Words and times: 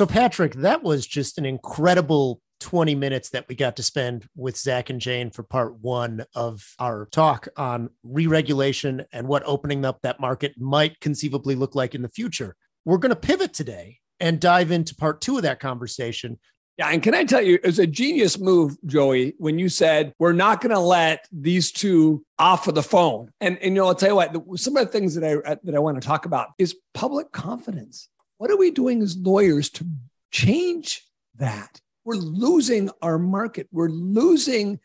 So, 0.00 0.06
Patrick, 0.06 0.54
that 0.54 0.82
was 0.82 1.06
just 1.06 1.36
an 1.36 1.44
incredible 1.44 2.40
20 2.60 2.94
minutes 2.94 3.28
that 3.28 3.44
we 3.50 3.54
got 3.54 3.76
to 3.76 3.82
spend 3.82 4.26
with 4.34 4.56
Zach 4.56 4.88
and 4.88 4.98
Jane 4.98 5.30
for 5.30 5.42
part 5.42 5.78
one 5.78 6.24
of 6.34 6.66
our 6.78 7.04
talk 7.12 7.48
on 7.58 7.90
re 8.02 8.26
regulation 8.26 9.04
and 9.12 9.28
what 9.28 9.42
opening 9.44 9.84
up 9.84 9.98
that 10.00 10.18
market 10.18 10.54
might 10.58 10.98
conceivably 11.00 11.54
look 11.54 11.74
like 11.74 11.94
in 11.94 12.00
the 12.00 12.08
future. 12.08 12.56
We're 12.86 12.96
going 12.96 13.10
to 13.10 13.14
pivot 13.14 13.52
today 13.52 13.98
and 14.20 14.40
dive 14.40 14.70
into 14.70 14.94
part 14.94 15.20
two 15.20 15.36
of 15.36 15.42
that 15.42 15.60
conversation. 15.60 16.38
Yeah. 16.78 16.88
And 16.88 17.02
can 17.02 17.14
I 17.14 17.24
tell 17.24 17.42
you, 17.42 17.56
it 17.56 17.66
was 17.66 17.78
a 17.78 17.86
genius 17.86 18.38
move, 18.38 18.78
Joey, 18.86 19.34
when 19.36 19.58
you 19.58 19.68
said, 19.68 20.14
we're 20.18 20.32
not 20.32 20.62
going 20.62 20.74
to 20.74 20.80
let 20.80 21.28
these 21.30 21.70
two 21.70 22.24
off 22.38 22.68
of 22.68 22.74
the 22.74 22.82
phone. 22.82 23.32
And, 23.42 23.58
and 23.58 23.74
you 23.74 23.82
know, 23.82 23.88
I'll 23.88 23.94
tell 23.94 24.08
you 24.08 24.16
what, 24.16 24.58
some 24.58 24.78
of 24.78 24.86
the 24.86 24.90
things 24.90 25.14
that 25.14 25.42
I, 25.46 25.58
that 25.62 25.74
I 25.74 25.78
want 25.78 26.00
to 26.00 26.08
talk 26.08 26.24
about 26.24 26.52
is 26.56 26.74
public 26.94 27.32
confidence. 27.32 28.08
What 28.40 28.50
are 28.50 28.56
we 28.56 28.70
doing 28.70 29.02
as 29.02 29.18
lawyers 29.18 29.68
to 29.72 29.86
change 30.30 31.04
that? 31.36 31.78
We're 32.04 32.14
losing 32.14 32.88
our 33.02 33.18
market. 33.18 33.68
We're 33.70 33.90
losing 33.90 34.80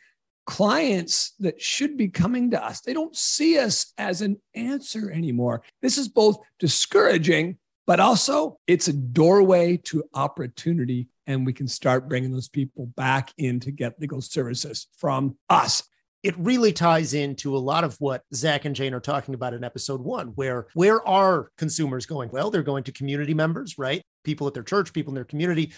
clients 0.45 1.31
that 1.39 1.61
should 1.61 1.95
be 1.95 2.09
coming 2.09 2.51
to 2.51 2.61
us. 2.61 2.81
They 2.81 2.91
don't 2.91 3.15
see 3.15 3.57
us 3.57 3.93
as 3.97 4.21
an 4.21 4.41
answer 4.55 5.09
anymore. 5.09 5.63
This 5.81 5.97
is 5.97 6.09
both 6.09 6.37
discouraging 6.59 7.57
but 7.87 7.99
also 7.99 8.59
it's 8.67 8.87
a 8.87 8.93
doorway 8.93 9.77
to 9.77 10.03
opportunity. 10.13 11.07
And 11.27 11.45
we 11.45 11.53
can 11.53 11.67
start 11.67 12.09
bringing 12.09 12.31
those 12.31 12.49
people 12.49 12.87
back 12.87 13.31
in 13.37 13.59
to 13.61 13.71
get 13.71 13.99
legal 13.99 14.21
services 14.21 14.87
from 14.97 15.37
us. 15.49 15.83
It 16.25 16.33
really 16.39 16.73
ties 16.73 17.13
into 17.13 17.55
a 17.55 17.59
lot 17.59 17.83
of 17.83 17.95
what 17.99 18.23
Zach 18.33 18.65
and 18.65 18.75
Jane 18.75 18.95
are 18.95 18.99
talking 18.99 19.35
about 19.35 19.53
in 19.53 19.63
episode 19.63 20.01
one, 20.01 20.29
where 20.29 20.65
where 20.73 21.07
are 21.07 21.51
consumers 21.55 22.07
going? 22.07 22.31
Well, 22.31 22.49
they're 22.49 22.63
going 22.63 22.83
to 22.85 22.91
community 22.91 23.35
members, 23.35 23.77
right? 23.77 24.01
People 24.23 24.47
at 24.47 24.55
their 24.55 24.63
church, 24.63 24.91
people 24.91 25.11
in 25.11 25.15
their 25.15 25.23
community. 25.23 25.73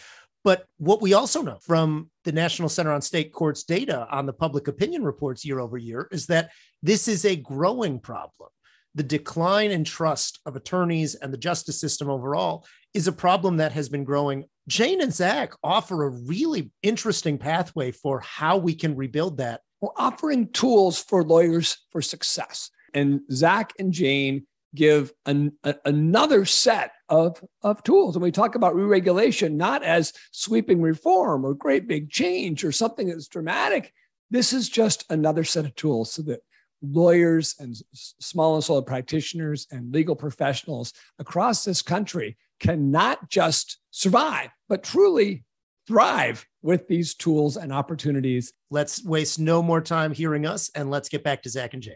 But 0.45 0.65
what 0.77 1.01
we 1.01 1.13
also 1.13 1.41
know 1.41 1.57
from 1.61 2.09
the 2.23 2.31
National 2.31 2.69
Center 2.69 2.93
on 2.93 3.01
State 3.01 3.33
Courts 3.33 3.65
data 3.65 4.07
on 4.09 4.25
the 4.25 4.31
public 4.31 4.69
opinion 4.69 5.03
reports 5.03 5.43
year 5.43 5.59
over 5.59 5.77
year 5.77 6.07
is 6.11 6.27
that 6.27 6.51
this 6.81 7.09
is 7.09 7.25
a 7.25 7.35
growing 7.35 7.99
problem 7.99 8.49
the 8.97 9.03
decline 9.03 9.69
in 9.69 9.83
trust 9.83 10.39
of 10.47 10.55
attorneys 10.55 11.13
and 11.13 11.31
the 11.31 11.37
justice 11.37 11.79
system 11.79 12.09
overall 12.09 12.65
is 12.95 13.07
a 13.07 13.11
problem 13.11 13.57
that 13.57 13.71
has 13.71 13.89
been 13.89 14.03
growing. 14.03 14.45
Jane 14.67 15.01
and 15.01 15.13
Zach 15.13 15.53
offer 15.63 16.03
a 16.03 16.09
really 16.09 16.71
interesting 16.81 17.37
pathway 17.37 17.91
for 17.91 18.19
how 18.21 18.57
we 18.57 18.73
can 18.73 18.95
rebuild 18.95 19.37
that. 19.37 19.61
We're 19.81 19.89
offering 19.95 20.49
tools 20.49 21.01
for 21.01 21.23
lawyers 21.23 21.77
for 21.91 22.01
success. 22.01 22.71
And 22.93 23.21
Zach 23.31 23.73
and 23.77 23.91
Jane 23.91 24.47
give 24.75 25.11
an, 25.25 25.53
a, 25.63 25.75
another 25.85 26.45
set 26.45 26.91
of, 27.09 27.43
of 27.61 27.83
tools. 27.83 28.15
And 28.15 28.23
we 28.23 28.31
talk 28.31 28.55
about 28.55 28.75
re 28.75 28.83
regulation 28.83 29.57
not 29.57 29.83
as 29.83 30.13
sweeping 30.31 30.81
reform 30.81 31.45
or 31.45 31.53
great 31.53 31.87
big 31.87 32.09
change 32.09 32.63
or 32.63 32.71
something 32.71 33.07
that's 33.07 33.27
dramatic. 33.27 33.93
This 34.29 34.53
is 34.53 34.67
just 34.69 35.05
another 35.09 35.43
set 35.43 35.65
of 35.65 35.75
tools 35.75 36.11
so 36.11 36.21
that 36.23 36.41
lawyers 36.81 37.55
and 37.59 37.75
small 37.93 38.55
and 38.55 38.63
solo 38.63 38.81
practitioners 38.81 39.67
and 39.71 39.93
legal 39.93 40.15
professionals 40.15 40.93
across 41.17 41.63
this 41.63 41.81
country 41.81 42.37
can 42.59 42.91
not 42.91 43.29
just 43.29 43.79
survive, 43.91 44.49
but 44.67 44.83
truly 44.83 45.43
thrive 45.87 46.45
with 46.67 46.89
these 46.89 47.15
tools 47.15 47.55
and 47.55 47.71
opportunities. 47.71 48.51
Let's 48.69 49.01
waste 49.05 49.39
no 49.39 49.63
more 49.63 49.79
time 49.79 50.11
hearing 50.11 50.45
us 50.45 50.69
and 50.75 50.91
let's 50.91 51.07
get 51.07 51.23
back 51.23 51.41
to 51.43 51.49
Zach 51.49 51.73
and 51.73 51.81
Jane. 51.81 51.95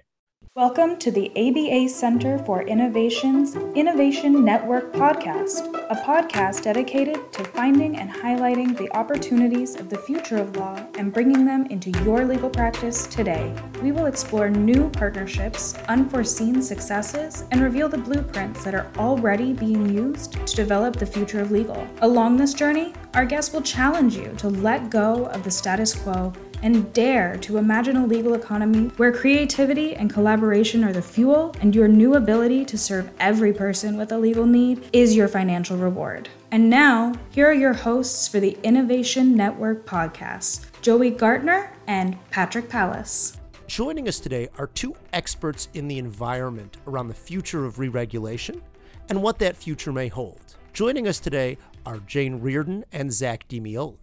Welcome 0.56 0.98
to 1.00 1.12
the 1.12 1.30
ABA 1.32 1.90
Center 1.90 2.38
for 2.40 2.62
Innovation's 2.64 3.56
Innovation 3.76 4.46
Network 4.46 4.94
podcast, 4.94 5.68
a 5.90 5.96
podcast 5.96 6.64
dedicated 6.64 7.34
to 7.34 7.44
finding 7.44 7.98
and 7.98 8.10
highlighting 8.10 8.78
the 8.78 8.90
opportunities 8.96 9.76
of 9.76 9.90
the 9.90 9.98
future 9.98 10.38
of 10.38 10.56
law 10.56 10.82
and 10.98 11.14
bringing 11.14 11.46
them 11.46 11.66
into 11.66 11.92
your 12.04 12.26
legal 12.26 12.50
practice 12.50 13.08
today. 13.08 13.54
We 13.82 13.92
will 13.92 14.06
explore 14.06 14.50
new 14.50 14.90
partnerships, 14.90 15.76
unforeseen 15.90 16.62
successes, 16.62 17.44
and 17.52 17.62
reveal 17.62 17.90
the 17.90 17.98
blueprints 17.98 18.64
that 18.64 18.74
are 18.74 18.90
already 18.98 19.52
being 19.52 19.94
used 19.94 20.34
to 20.48 20.56
develop 20.56 20.96
the 20.96 21.06
future 21.06 21.42
of 21.42 21.52
legal. 21.52 21.86
Along 22.02 22.38
this 22.38 22.54
journey, 22.54 22.94
our 23.14 23.26
guests 23.26 23.54
will 23.54 23.62
challenge 23.62 24.16
you 24.16 24.34
to 24.38 24.48
let 24.48 24.90
go 24.90 25.26
of 25.28 25.44
the 25.44 25.52
status 25.52 25.94
quo 25.94 26.32
and 26.64 26.94
dare 26.94 27.36
to 27.38 27.58
imagine 27.58 27.98
a 27.98 28.06
legal 28.06 28.36
economy 28.36 28.88
where 28.98 29.12
creativity 29.12 29.96
and 29.96 30.14
collaboration 30.14 30.84
are 30.84 30.94
the 30.94 31.02
fuel 31.02 31.54
and 31.60 31.76
your 31.76 31.88
new 31.88 32.16
ability 32.16 32.64
to 32.64 32.78
serve 32.78 33.10
every 33.20 33.52
person 33.52 33.98
with 33.98 34.12
a 34.12 34.18
legal 34.18 34.46
need 34.46 34.88
is 34.94 35.16
your 35.16 35.28
financial 35.28 35.76
reward. 35.76 36.30
And 36.52 36.70
now, 36.70 37.14
here 37.32 37.48
are 37.48 37.54
your 37.54 37.74
hosts 37.74 38.28
for 38.28 38.40
the 38.40 38.58
Innovation 38.64 39.36
Network 39.36 39.86
podcast 39.86 40.68
Joey 40.82 41.10
Gartner 41.10 41.76
and 41.88 42.18
Patrick 42.30 42.70
Palace. 42.70 43.38
Joining 43.68 44.08
us 44.08 44.20
today 44.20 44.48
are 44.58 44.68
two 44.68 44.96
experts 45.14 45.70
in 45.74 45.88
the 45.88 45.98
environment 45.98 46.78
around 46.88 47.08
the 47.08 47.14
future 47.14 47.66
of 47.66 47.80
re 47.80 47.88
regulation 47.88 48.62
and 49.10 49.22
what 49.22 49.40
that 49.40 49.56
future 49.56 49.92
may 49.92 50.08
hold. 50.08 50.40
Joining 50.74 51.08
us 51.08 51.20
today 51.20 51.58
are 51.86 52.00
Jane 52.00 52.40
Reardon 52.42 52.86
and 52.92 53.12
Zach 53.12 53.48
DiMeola. 53.48 53.98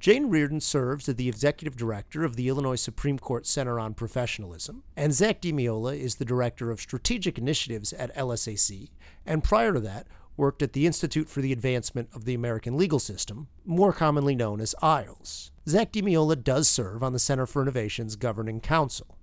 Jane 0.00 0.30
Reardon 0.30 0.60
serves 0.60 1.08
as 1.08 1.14
the 1.14 1.28
executive 1.28 1.76
director 1.76 2.24
of 2.24 2.34
the 2.34 2.48
Illinois 2.48 2.74
Supreme 2.74 3.18
Court 3.18 3.46
Center 3.46 3.78
on 3.78 3.94
Professionalism, 3.94 4.82
and 4.96 5.14
Zach 5.14 5.40
DiMeola 5.40 5.96
is 5.96 6.16
the 6.16 6.24
director 6.24 6.70
of 6.70 6.80
strategic 6.80 7.38
initiatives 7.38 7.92
at 7.92 8.14
LSAC, 8.16 8.90
and 9.24 9.44
prior 9.44 9.72
to 9.72 9.80
that, 9.80 10.08
worked 10.36 10.62
at 10.62 10.72
the 10.72 10.86
Institute 10.86 11.28
for 11.28 11.40
the 11.40 11.52
Advancement 11.52 12.08
of 12.12 12.24
the 12.24 12.34
American 12.34 12.76
Legal 12.76 12.98
System, 12.98 13.48
more 13.64 13.92
commonly 13.92 14.34
known 14.34 14.60
as 14.60 14.74
IAALS. 14.82 15.50
Zach 15.68 15.92
DiMeola 15.92 16.42
does 16.42 16.68
serve 16.68 17.02
on 17.02 17.12
the 17.12 17.18
Center 17.18 17.46
for 17.46 17.62
Innovation's 17.62 18.16
Governing 18.16 18.60
Council. 18.60 19.18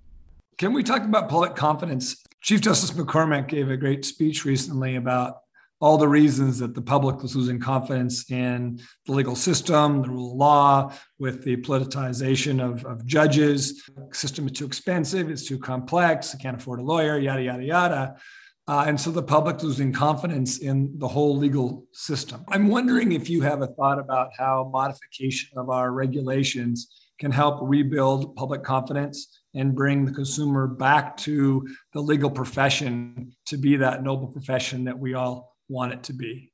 Can 0.56 0.72
we 0.72 0.82
talk 0.82 1.02
about 1.02 1.28
public 1.28 1.56
confidence? 1.56 2.22
Chief 2.40 2.60
Justice 2.60 2.92
McCormack 2.92 3.48
gave 3.48 3.68
a 3.70 3.76
great 3.76 4.04
speech 4.04 4.46
recently 4.46 4.96
about 4.96 5.42
all 5.80 5.96
the 5.96 6.08
reasons 6.08 6.58
that 6.58 6.74
the 6.74 6.82
public 6.82 7.22
was 7.22 7.34
losing 7.34 7.58
confidence 7.58 8.30
in 8.30 8.78
the 9.06 9.12
legal 9.12 9.34
system, 9.34 10.02
the 10.02 10.10
rule 10.10 10.32
of 10.32 10.36
law, 10.36 10.92
with 11.18 11.42
the 11.42 11.56
politicization 11.56 12.62
of, 12.62 12.84
of 12.84 13.04
judges. 13.06 13.82
The 13.96 14.14
system 14.14 14.46
is 14.46 14.52
too 14.52 14.66
expensive, 14.66 15.30
it's 15.30 15.46
too 15.46 15.58
complex, 15.58 16.34
I 16.34 16.38
can't 16.38 16.56
afford 16.56 16.80
a 16.80 16.82
lawyer, 16.82 17.18
yada, 17.18 17.42
yada, 17.42 17.64
yada. 17.64 18.16
Uh, 18.68 18.84
and 18.86 19.00
so 19.00 19.10
the 19.10 19.22
public 19.22 19.62
losing 19.62 19.92
confidence 19.92 20.58
in 20.58 20.96
the 20.98 21.08
whole 21.08 21.36
legal 21.36 21.86
system. 21.92 22.44
I'm 22.48 22.68
wondering 22.68 23.12
if 23.12 23.28
you 23.28 23.40
have 23.40 23.62
a 23.62 23.66
thought 23.66 23.98
about 23.98 24.30
how 24.38 24.70
modification 24.72 25.58
of 25.58 25.70
our 25.70 25.92
regulations 25.92 27.08
can 27.18 27.32
help 27.32 27.58
rebuild 27.62 28.36
public 28.36 28.62
confidence 28.62 29.40
and 29.54 29.74
bring 29.74 30.04
the 30.04 30.12
consumer 30.12 30.66
back 30.66 31.16
to 31.16 31.66
the 31.92 32.00
legal 32.00 32.30
profession 32.30 33.32
to 33.46 33.56
be 33.56 33.76
that 33.76 34.02
noble 34.02 34.28
profession 34.28 34.84
that 34.84 34.98
we 34.98 35.14
all 35.14 35.49
want 35.70 35.92
it 35.92 36.02
to 36.02 36.12
be 36.12 36.52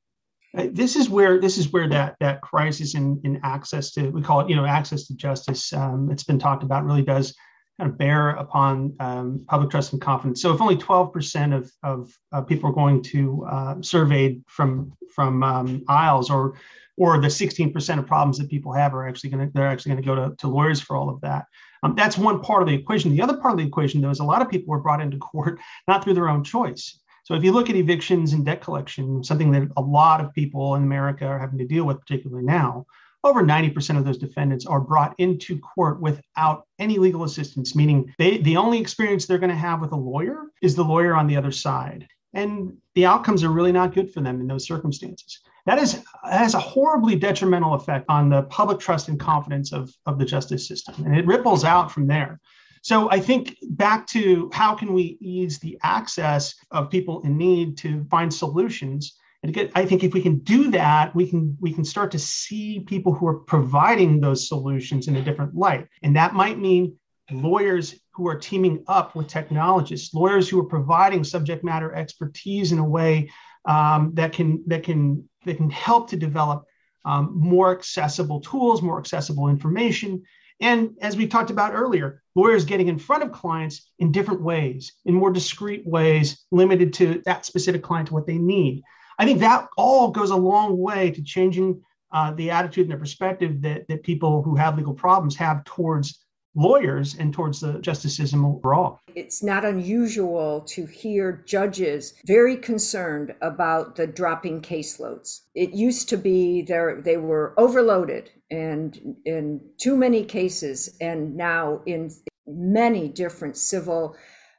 this 0.54 0.96
is 0.96 1.10
where 1.10 1.38
this 1.38 1.58
is 1.58 1.72
where 1.72 1.88
that 1.88 2.16
that 2.20 2.40
crisis 2.40 2.94
in 2.94 3.20
in 3.24 3.38
access 3.42 3.90
to 3.90 4.08
we 4.10 4.22
call 4.22 4.40
it 4.40 4.48
you 4.48 4.56
know 4.56 4.64
access 4.64 5.06
to 5.06 5.14
justice 5.14 5.72
um, 5.72 6.10
it's 6.10 6.24
been 6.24 6.38
talked 6.38 6.62
about 6.62 6.84
really 6.84 7.02
does 7.02 7.34
kind 7.78 7.90
of 7.90 7.98
bear 7.98 8.30
upon 8.30 8.94
um, 9.00 9.44
public 9.48 9.70
trust 9.70 9.92
and 9.92 10.00
confidence. 10.00 10.40
So 10.40 10.52
if 10.54 10.60
only 10.60 10.76
12% 10.76 11.54
of, 11.54 11.70
of 11.82 12.10
uh, 12.32 12.40
people 12.40 12.70
are 12.70 12.72
going 12.72 13.02
to 13.04 13.44
uh, 13.44 13.74
surveyed 13.82 14.42
from 14.46 14.92
from 15.14 15.42
um, 15.42 15.84
IAALS 15.88 16.30
or 16.30 16.54
or 16.98 17.20
the 17.20 17.28
16% 17.28 17.98
of 17.98 18.06
problems 18.06 18.38
that 18.38 18.48
people 18.48 18.72
have 18.72 18.94
are 18.94 19.06
actually 19.06 19.28
going 19.28 19.46
to 19.46 19.52
they're 19.52 19.66
actually 19.66 19.92
going 19.92 20.02
to 20.02 20.06
go 20.06 20.14
to, 20.14 20.36
to 20.36 20.48
lawyers 20.48 20.80
for 20.80 20.96
all 20.96 21.10
of 21.10 21.20
that. 21.20 21.44
Um, 21.82 21.94
that's 21.94 22.16
one 22.16 22.40
part 22.40 22.62
of 22.62 22.68
the 22.68 22.74
equation. 22.74 23.10
The 23.10 23.20
other 23.20 23.36
part 23.36 23.52
of 23.52 23.58
the 23.58 23.66
equation, 23.66 24.00
though, 24.00 24.10
is 24.10 24.20
a 24.20 24.24
lot 24.24 24.40
of 24.40 24.48
people 24.48 24.70
were 24.70 24.80
brought 24.80 25.02
into 25.02 25.18
court 25.18 25.60
not 25.88 26.02
through 26.02 26.14
their 26.14 26.28
own 26.28 26.42
choice. 26.42 26.98
So 27.26 27.34
if 27.34 27.42
you 27.42 27.50
look 27.50 27.68
at 27.68 27.74
evictions 27.74 28.34
and 28.34 28.46
debt 28.46 28.60
collection, 28.60 29.24
something 29.24 29.50
that 29.50 29.68
a 29.76 29.82
lot 29.82 30.20
of 30.20 30.32
people 30.32 30.76
in 30.76 30.84
America 30.84 31.26
are 31.26 31.40
having 31.40 31.58
to 31.58 31.66
deal 31.66 31.82
with, 31.82 31.98
particularly 31.98 32.44
now, 32.44 32.86
over 33.24 33.42
90% 33.42 33.98
of 33.98 34.04
those 34.04 34.16
defendants 34.16 34.64
are 34.64 34.80
brought 34.80 35.12
into 35.18 35.58
court 35.58 36.00
without 36.00 36.68
any 36.78 36.98
legal 36.98 37.24
assistance, 37.24 37.74
meaning 37.74 38.14
they, 38.16 38.38
the 38.38 38.56
only 38.56 38.78
experience 38.78 39.26
they're 39.26 39.38
going 39.38 39.50
to 39.50 39.56
have 39.56 39.80
with 39.80 39.90
a 39.90 39.96
lawyer 39.96 40.44
is 40.62 40.76
the 40.76 40.84
lawyer 40.84 41.16
on 41.16 41.26
the 41.26 41.36
other 41.36 41.50
side. 41.50 42.06
And 42.32 42.76
the 42.94 43.06
outcomes 43.06 43.42
are 43.42 43.50
really 43.50 43.72
not 43.72 43.92
good 43.92 44.12
for 44.12 44.20
them 44.20 44.40
in 44.40 44.46
those 44.46 44.64
circumstances. 44.64 45.40
That 45.64 45.80
is 45.80 46.04
has 46.22 46.54
a 46.54 46.60
horribly 46.60 47.16
detrimental 47.16 47.74
effect 47.74 48.04
on 48.08 48.28
the 48.28 48.44
public 48.44 48.78
trust 48.78 49.08
and 49.08 49.18
confidence 49.18 49.72
of, 49.72 49.92
of 50.06 50.20
the 50.20 50.24
justice 50.24 50.68
system. 50.68 50.94
And 51.04 51.16
it 51.16 51.26
ripples 51.26 51.64
out 51.64 51.90
from 51.90 52.06
there. 52.06 52.38
So 52.86 53.10
I 53.10 53.18
think 53.18 53.56
back 53.70 54.06
to 54.14 54.48
how 54.52 54.76
can 54.76 54.94
we 54.94 55.18
ease 55.20 55.58
the 55.58 55.76
access 55.82 56.54
of 56.70 56.88
people 56.88 57.20
in 57.22 57.36
need 57.36 57.76
to 57.78 58.04
find 58.04 58.32
solutions. 58.32 59.18
And 59.42 59.72
I 59.74 59.84
think 59.84 60.04
if 60.04 60.14
we 60.14 60.22
can 60.22 60.38
do 60.38 60.70
that, 60.70 61.12
we 61.12 61.28
can 61.28 61.58
we 61.60 61.72
can 61.72 61.84
start 61.84 62.12
to 62.12 62.20
see 62.20 62.78
people 62.86 63.12
who 63.12 63.26
are 63.26 63.40
providing 63.40 64.20
those 64.20 64.46
solutions 64.46 65.08
in 65.08 65.16
a 65.16 65.22
different 65.22 65.56
light. 65.56 65.88
And 66.04 66.14
that 66.14 66.34
might 66.34 66.60
mean 66.60 66.96
lawyers 67.32 67.96
who 68.12 68.28
are 68.28 68.38
teaming 68.38 68.84
up 68.86 69.16
with 69.16 69.26
technologists, 69.26 70.14
lawyers 70.14 70.48
who 70.48 70.60
are 70.60 70.70
providing 70.76 71.24
subject 71.24 71.64
matter 71.64 71.92
expertise 71.92 72.70
in 72.70 72.78
a 72.78 72.88
way 72.88 73.28
um, 73.64 74.12
that 74.14 74.32
can 74.32 74.62
that 74.68 74.84
can 74.84 75.28
that 75.44 75.56
can 75.56 75.70
help 75.70 76.10
to 76.10 76.16
develop 76.16 76.66
um, 77.04 77.32
more 77.34 77.72
accessible 77.72 78.40
tools, 78.40 78.80
more 78.80 79.00
accessible 79.00 79.48
information. 79.48 80.22
And 80.60 80.96
as 81.02 81.16
we 81.16 81.26
talked 81.26 81.50
about 81.50 81.74
earlier, 81.74 82.22
lawyers 82.34 82.64
getting 82.64 82.88
in 82.88 82.98
front 82.98 83.22
of 83.22 83.32
clients 83.32 83.90
in 83.98 84.12
different 84.12 84.42
ways, 84.42 84.92
in 85.04 85.14
more 85.14 85.30
discreet 85.30 85.86
ways, 85.86 86.44
limited 86.50 86.92
to 86.94 87.22
that 87.26 87.44
specific 87.44 87.82
client, 87.82 88.08
to 88.08 88.14
what 88.14 88.26
they 88.26 88.38
need. 88.38 88.82
I 89.18 89.24
think 89.24 89.40
that 89.40 89.68
all 89.76 90.10
goes 90.10 90.30
a 90.30 90.36
long 90.36 90.78
way 90.78 91.10
to 91.10 91.22
changing 91.22 91.82
uh, 92.12 92.32
the 92.32 92.50
attitude 92.50 92.86
and 92.86 92.92
the 92.92 92.98
perspective 92.98 93.60
that, 93.62 93.88
that 93.88 94.02
people 94.02 94.42
who 94.42 94.56
have 94.56 94.76
legal 94.76 94.94
problems 94.94 95.36
have 95.36 95.64
towards 95.64 96.24
lawyers 96.56 97.14
and 97.18 97.32
towards 97.32 97.60
the 97.60 97.78
justice 97.80 98.16
system 98.16 98.44
overall. 98.44 98.98
It's 99.14 99.42
not 99.42 99.64
unusual 99.64 100.62
to 100.68 100.86
hear 100.86 101.44
judges 101.46 102.14
very 102.26 102.56
concerned 102.56 103.34
about 103.42 103.96
the 103.96 104.06
dropping 104.06 104.62
caseloads. 104.62 105.42
It 105.54 105.70
used 105.70 106.08
to 106.08 106.16
be 106.16 106.62
there 106.62 107.00
they 107.00 107.18
were 107.18 107.54
overloaded 107.58 108.30
and 108.50 109.16
in 109.24 109.60
too 109.78 109.96
many 109.96 110.24
cases 110.24 110.96
and 111.00 111.36
now 111.36 111.82
in 111.86 112.10
many 112.46 113.08
different 113.08 113.56
civil 113.56 114.16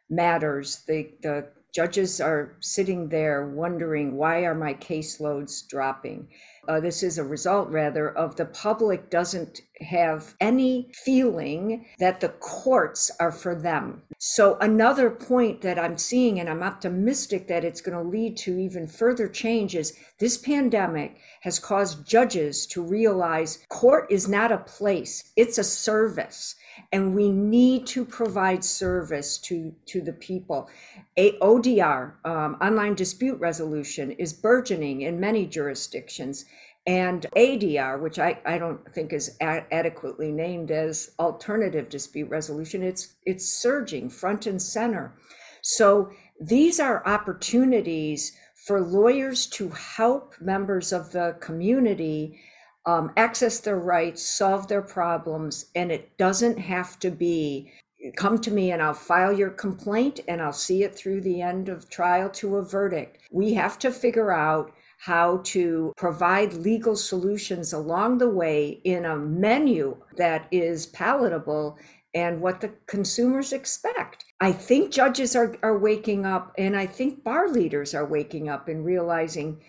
matters 0.09 0.83
the, 0.87 1.09
the 1.21 1.47
judges 1.77 2.19
are 2.19 2.55
sitting 2.59 3.09
there 3.09 3.45
wondering 3.45 4.17
why 4.17 4.39
are 4.39 4.55
my 4.55 4.73
caseloads 4.73 5.53
dropping 5.67 6.27
uh, 6.67 6.81
this 6.81 7.01
is 7.01 7.17
a 7.17 7.23
result 7.23 7.69
rather 7.69 8.09
of 8.09 8.35
the 8.35 8.45
public 8.45 9.09
doesn't 9.09 9.61
have 9.79 10.35
any 10.41 10.91
feeling 10.93 11.85
that 11.99 12.19
the 12.19 12.29
courts 12.29 13.09
are 13.19 13.31
for 13.31 13.55
them. 13.55 14.01
So, 14.17 14.57
another 14.59 15.09
point 15.09 15.61
that 15.61 15.79
I'm 15.79 15.97
seeing, 15.97 16.39
and 16.39 16.49
I'm 16.49 16.63
optimistic 16.63 17.47
that 17.47 17.63
it's 17.63 17.81
going 17.81 17.97
to 17.97 18.09
lead 18.09 18.35
to 18.37 18.57
even 18.57 18.87
further 18.87 19.27
change, 19.27 19.75
is 19.75 19.97
this 20.19 20.37
pandemic 20.37 21.17
has 21.41 21.59
caused 21.59 22.05
judges 22.05 22.65
to 22.67 22.81
realize 22.81 23.59
court 23.69 24.07
is 24.11 24.27
not 24.27 24.51
a 24.51 24.57
place, 24.57 25.31
it's 25.35 25.57
a 25.57 25.63
service 25.63 26.55
and 26.91 27.15
we 27.15 27.31
need 27.31 27.85
to 27.87 28.05
provide 28.05 28.63
service 28.63 29.37
to 29.39 29.73
to 29.87 30.01
the 30.01 30.13
people. 30.13 30.69
A 31.17 31.37
ODR, 31.39 32.13
um, 32.25 32.57
online 32.61 32.95
dispute 32.95 33.39
resolution, 33.39 34.11
is 34.11 34.33
burgeoning 34.33 35.01
in 35.01 35.19
many 35.19 35.45
jurisdictions. 35.45 36.45
And 36.85 37.25
ADR, 37.35 37.99
which 37.99 38.17
I, 38.17 38.39
I 38.45 38.57
don't 38.57 38.79
think 38.93 39.11
is 39.11 39.35
adequately 39.41 40.31
named 40.31 40.71
as 40.71 41.11
alternative 41.19 41.89
dispute 41.89 42.29
resolution, 42.29 42.81
it's 42.81 43.15
it's 43.25 43.45
surging 43.45 44.09
front 44.09 44.45
and 44.45 44.61
center. 44.61 45.13
So 45.61 46.11
these 46.39 46.79
are 46.79 47.05
opportunities 47.05 48.31
for 48.65 48.81
lawyers 48.81 49.47
to 49.47 49.69
help 49.69 50.35
members 50.39 50.93
of 50.93 51.11
the 51.11 51.35
community 51.39 52.39
um, 52.87 53.11
access 53.17 53.59
their 53.59 53.77
rights, 53.77 54.25
solve 54.25 54.69
their 54.69 54.81
problems, 54.81 55.65
and 55.75 55.91
it 55.91 56.17
doesn't 56.17 56.57
have 56.57 56.97
to 56.99 57.11
be 57.11 57.71
come 58.15 58.39
to 58.39 58.51
me 58.51 58.71
and 58.71 58.81
I'll 58.81 58.93
file 58.93 59.33
your 59.33 59.49
complaint 59.49 60.19
and 60.27 60.41
I'll 60.41 60.53
see 60.53 60.83
it 60.83 60.95
through 60.95 61.21
the 61.21 61.41
end 61.41 61.67
of 61.67 61.89
trial 61.89 62.29
to 62.29 62.57
a 62.57 62.63
verdict. 62.63 63.17
We 63.31 63.55
have 63.55 63.79
to 63.79 63.91
figure 63.91 64.31
out 64.31 64.71
how 64.99 65.41
to 65.45 65.93
provide 65.97 66.53
legal 66.53 66.95
solutions 66.95 67.73
along 67.73 68.19
the 68.19 68.29
way 68.29 68.79
in 68.83 69.03
a 69.03 69.17
menu 69.17 69.97
that 70.15 70.47
is 70.51 70.85
palatable 70.85 71.77
and 72.13 72.39
what 72.39 72.61
the 72.61 72.71
consumers 72.85 73.51
expect. 73.51 74.25
I 74.39 74.51
think 74.51 74.91
judges 74.91 75.35
are, 75.35 75.55
are 75.61 75.77
waking 75.77 76.25
up 76.25 76.53
and 76.57 76.77
I 76.77 76.85
think 76.85 77.23
bar 77.23 77.49
leaders 77.49 77.93
are 77.93 78.05
waking 78.05 78.47
up 78.47 78.67
and 78.67 78.85
realizing, 78.85 79.61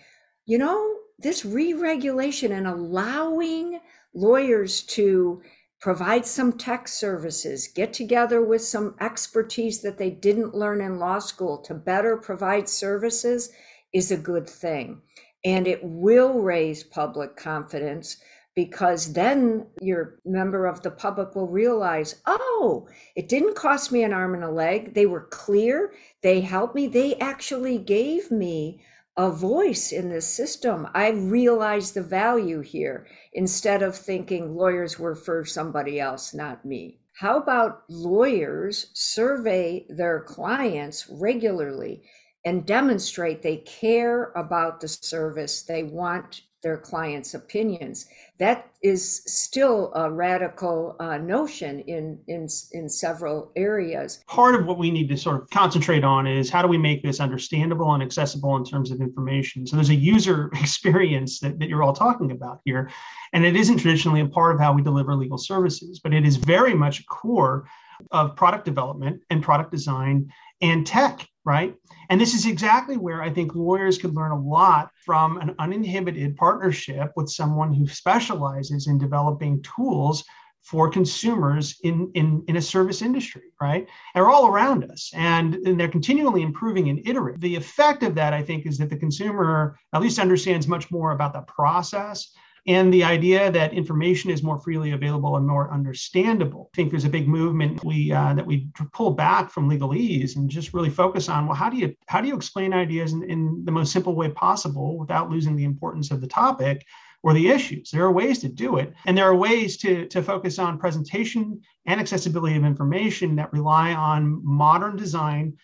you 0.45 0.59
know, 0.59 0.98
this 1.21 1.45
re-regulation 1.45 2.51
and 2.51 2.67
allowing 2.67 3.79
lawyers 4.13 4.81
to 4.81 5.41
provide 5.79 6.25
some 6.25 6.53
tech 6.53 6.87
services, 6.87 7.67
get 7.67 7.93
together 7.93 8.41
with 8.41 8.61
some 8.61 8.95
expertise 8.99 9.81
that 9.81 9.97
they 9.97 10.09
didn't 10.09 10.55
learn 10.55 10.81
in 10.81 10.99
law 10.99 11.19
school 11.19 11.57
to 11.57 11.73
better 11.73 12.17
provide 12.17 12.67
services 12.67 13.51
is 13.93 14.11
a 14.11 14.17
good 14.17 14.49
thing. 14.49 15.01
And 15.45 15.67
it 15.67 15.79
will 15.81 16.41
raise 16.41 16.83
public 16.83 17.37
confidence 17.37 18.17
because 18.55 19.13
then 19.13 19.67
your 19.79 20.19
member 20.25 20.65
of 20.65 20.81
the 20.81 20.91
public 20.91 21.33
will 21.33 21.47
realize, 21.47 22.21
oh, 22.25 22.89
it 23.15 23.29
didn't 23.29 23.55
cost 23.55 23.89
me 23.89 24.03
an 24.03 24.11
arm 24.11 24.33
and 24.33 24.43
a 24.43 24.51
leg. 24.51 24.93
They 24.95 25.05
were 25.05 25.27
clear. 25.31 25.93
They 26.23 26.41
helped 26.41 26.75
me. 26.75 26.87
They 26.87 27.15
actually 27.15 27.77
gave 27.77 28.31
me 28.31 28.81
a 29.19 29.29
voice 29.29 29.91
in 29.91 30.07
this 30.07 30.33
system. 30.33 30.87
I 30.93 31.09
realize 31.09 31.91
the 31.91 32.01
value 32.01 32.61
here 32.61 33.05
instead 33.33 33.83
of 33.83 33.93
thinking 33.93 34.55
lawyers 34.55 34.97
were 34.97 35.13
for 35.13 35.43
somebody 35.43 35.99
else, 35.99 36.33
not 36.33 36.63
me. 36.63 36.99
How 37.17 37.37
about 37.37 37.83
lawyers 37.89 38.89
survey 38.93 39.85
their 39.89 40.21
clients 40.21 41.05
regularly 41.11 42.01
and 42.45 42.65
demonstrate 42.65 43.41
they 43.41 43.57
care 43.57 44.31
about 44.37 44.79
the 44.79 44.87
service 44.87 45.63
they 45.63 45.83
want 45.83 46.43
their 46.61 46.77
clients' 46.77 47.33
opinions. 47.33 48.05
That 48.37 48.69
is 48.81 49.21
still 49.25 49.91
a 49.95 50.09
radical 50.11 50.95
uh, 50.99 51.17
notion 51.17 51.81
in, 51.81 52.19
in, 52.27 52.47
in 52.71 52.89
several 52.89 53.51
areas. 53.55 54.23
Part 54.27 54.55
of 54.55 54.65
what 54.65 54.77
we 54.77 54.91
need 54.91 55.09
to 55.09 55.17
sort 55.17 55.41
of 55.41 55.49
concentrate 55.49 56.03
on 56.03 56.27
is 56.27 56.49
how 56.49 56.61
do 56.61 56.67
we 56.67 56.77
make 56.77 57.03
this 57.03 57.19
understandable 57.19 57.93
and 57.93 58.03
accessible 58.03 58.55
in 58.55 58.63
terms 58.63 58.91
of 58.91 59.01
information? 59.01 59.65
So 59.65 59.75
there's 59.75 59.89
a 59.89 59.95
user 59.95 60.49
experience 60.61 61.39
that, 61.39 61.59
that 61.59 61.69
you're 61.69 61.83
all 61.83 61.93
talking 61.93 62.31
about 62.31 62.61
here. 62.65 62.89
And 63.33 63.45
it 63.45 63.55
isn't 63.55 63.77
traditionally 63.77 64.21
a 64.21 64.27
part 64.27 64.55
of 64.55 64.61
how 64.61 64.73
we 64.73 64.81
deliver 64.81 65.15
legal 65.15 65.37
services, 65.37 65.99
but 65.99 66.13
it 66.13 66.25
is 66.25 66.37
very 66.37 66.73
much 66.73 67.01
a 67.01 67.05
core 67.05 67.69
of 68.11 68.35
product 68.35 68.65
development 68.65 69.21
and 69.29 69.43
product 69.43 69.71
design 69.71 70.31
and 70.61 70.85
tech, 70.85 71.27
right? 71.45 71.75
And 72.09 72.19
this 72.19 72.33
is 72.33 72.45
exactly 72.45 72.97
where 72.97 73.21
I 73.21 73.29
think 73.29 73.55
lawyers 73.55 73.97
could 73.97 74.15
learn 74.15 74.31
a 74.31 74.39
lot 74.39 74.89
from 75.05 75.37
an 75.37 75.55
uninhibited 75.59 76.35
partnership 76.35 77.11
with 77.15 77.29
someone 77.29 77.73
who 77.73 77.87
specializes 77.87 78.87
in 78.87 78.97
developing 78.97 79.61
tools 79.61 80.23
for 80.61 80.89
consumers 80.89 81.79
in, 81.83 82.11
in, 82.15 82.43
in 82.47 82.57
a 82.57 82.61
service 82.61 83.01
industry, 83.01 83.43
right? 83.61 83.87
They're 84.13 84.29
all 84.29 84.47
around 84.47 84.91
us 84.91 85.11
and, 85.15 85.55
and 85.55 85.79
they're 85.79 85.87
continually 85.87 86.41
improving 86.41 86.89
and 86.89 86.99
iterating. 87.07 87.39
The 87.39 87.55
effect 87.55 88.03
of 88.03 88.13
that, 88.15 88.33
I 88.33 88.43
think, 88.43 88.65
is 88.65 88.77
that 88.77 88.89
the 88.89 88.97
consumer 88.97 89.77
at 89.93 90.01
least 90.01 90.19
understands 90.19 90.67
much 90.67 90.91
more 90.91 91.11
about 91.11 91.33
the 91.33 91.41
process 91.41 92.31
and 92.69 92.93
the 92.93 93.03
idea 93.03 93.51
that 93.51 93.73
information 93.73 94.29
is 94.29 94.43
more 94.43 94.59
freely 94.59 94.91
available 94.91 95.35
and 95.37 95.47
more 95.47 95.73
understandable. 95.73 96.69
I 96.71 96.75
think 96.75 96.91
there's 96.91 97.03
a 97.03 97.09
big 97.09 97.27
movement 97.27 97.83
we 97.83 98.11
uh, 98.11 98.35
that 98.35 98.45
we 98.45 98.67
pull 98.93 99.11
back 99.11 99.49
from 99.49 99.67
legalese 99.67 100.35
and 100.35 100.47
just 100.47 100.71
really 100.71 100.91
focus 100.91 101.29
on 101.29 101.47
well, 101.47 101.55
how 101.55 101.71
do 101.71 101.77
you 101.77 101.95
how 102.07 102.21
do 102.21 102.27
you 102.27 102.35
explain 102.35 102.71
ideas 102.71 103.11
in, 103.11 103.23
in 103.23 103.65
the 103.65 103.71
most 103.71 103.91
simple 103.91 104.15
way 104.15 104.29
possible 104.29 104.99
without 104.99 105.31
losing 105.31 105.55
the 105.55 105.63
importance 105.63 106.11
of 106.11 106.21
the 106.21 106.27
topic 106.27 106.85
or 107.23 107.33
the 107.33 107.49
issues. 107.49 107.89
There 107.91 108.05
are 108.05 108.11
ways 108.11 108.39
to 108.39 108.47
do 108.47 108.77
it. 108.77 108.93
And 109.05 109.17
there 109.17 109.25
are 109.25 109.35
ways 109.35 109.75
to, 109.77 110.05
to 110.07 110.23
focus 110.23 110.57
on 110.57 110.77
presentation 110.77 111.59
and 111.85 111.99
accessibility 111.99 112.55
of 112.55 112.63
information 112.63 113.35
that 113.35 113.51
rely 113.51 113.93
on 113.93 114.39
modern 114.45 114.95
design, 114.95 115.57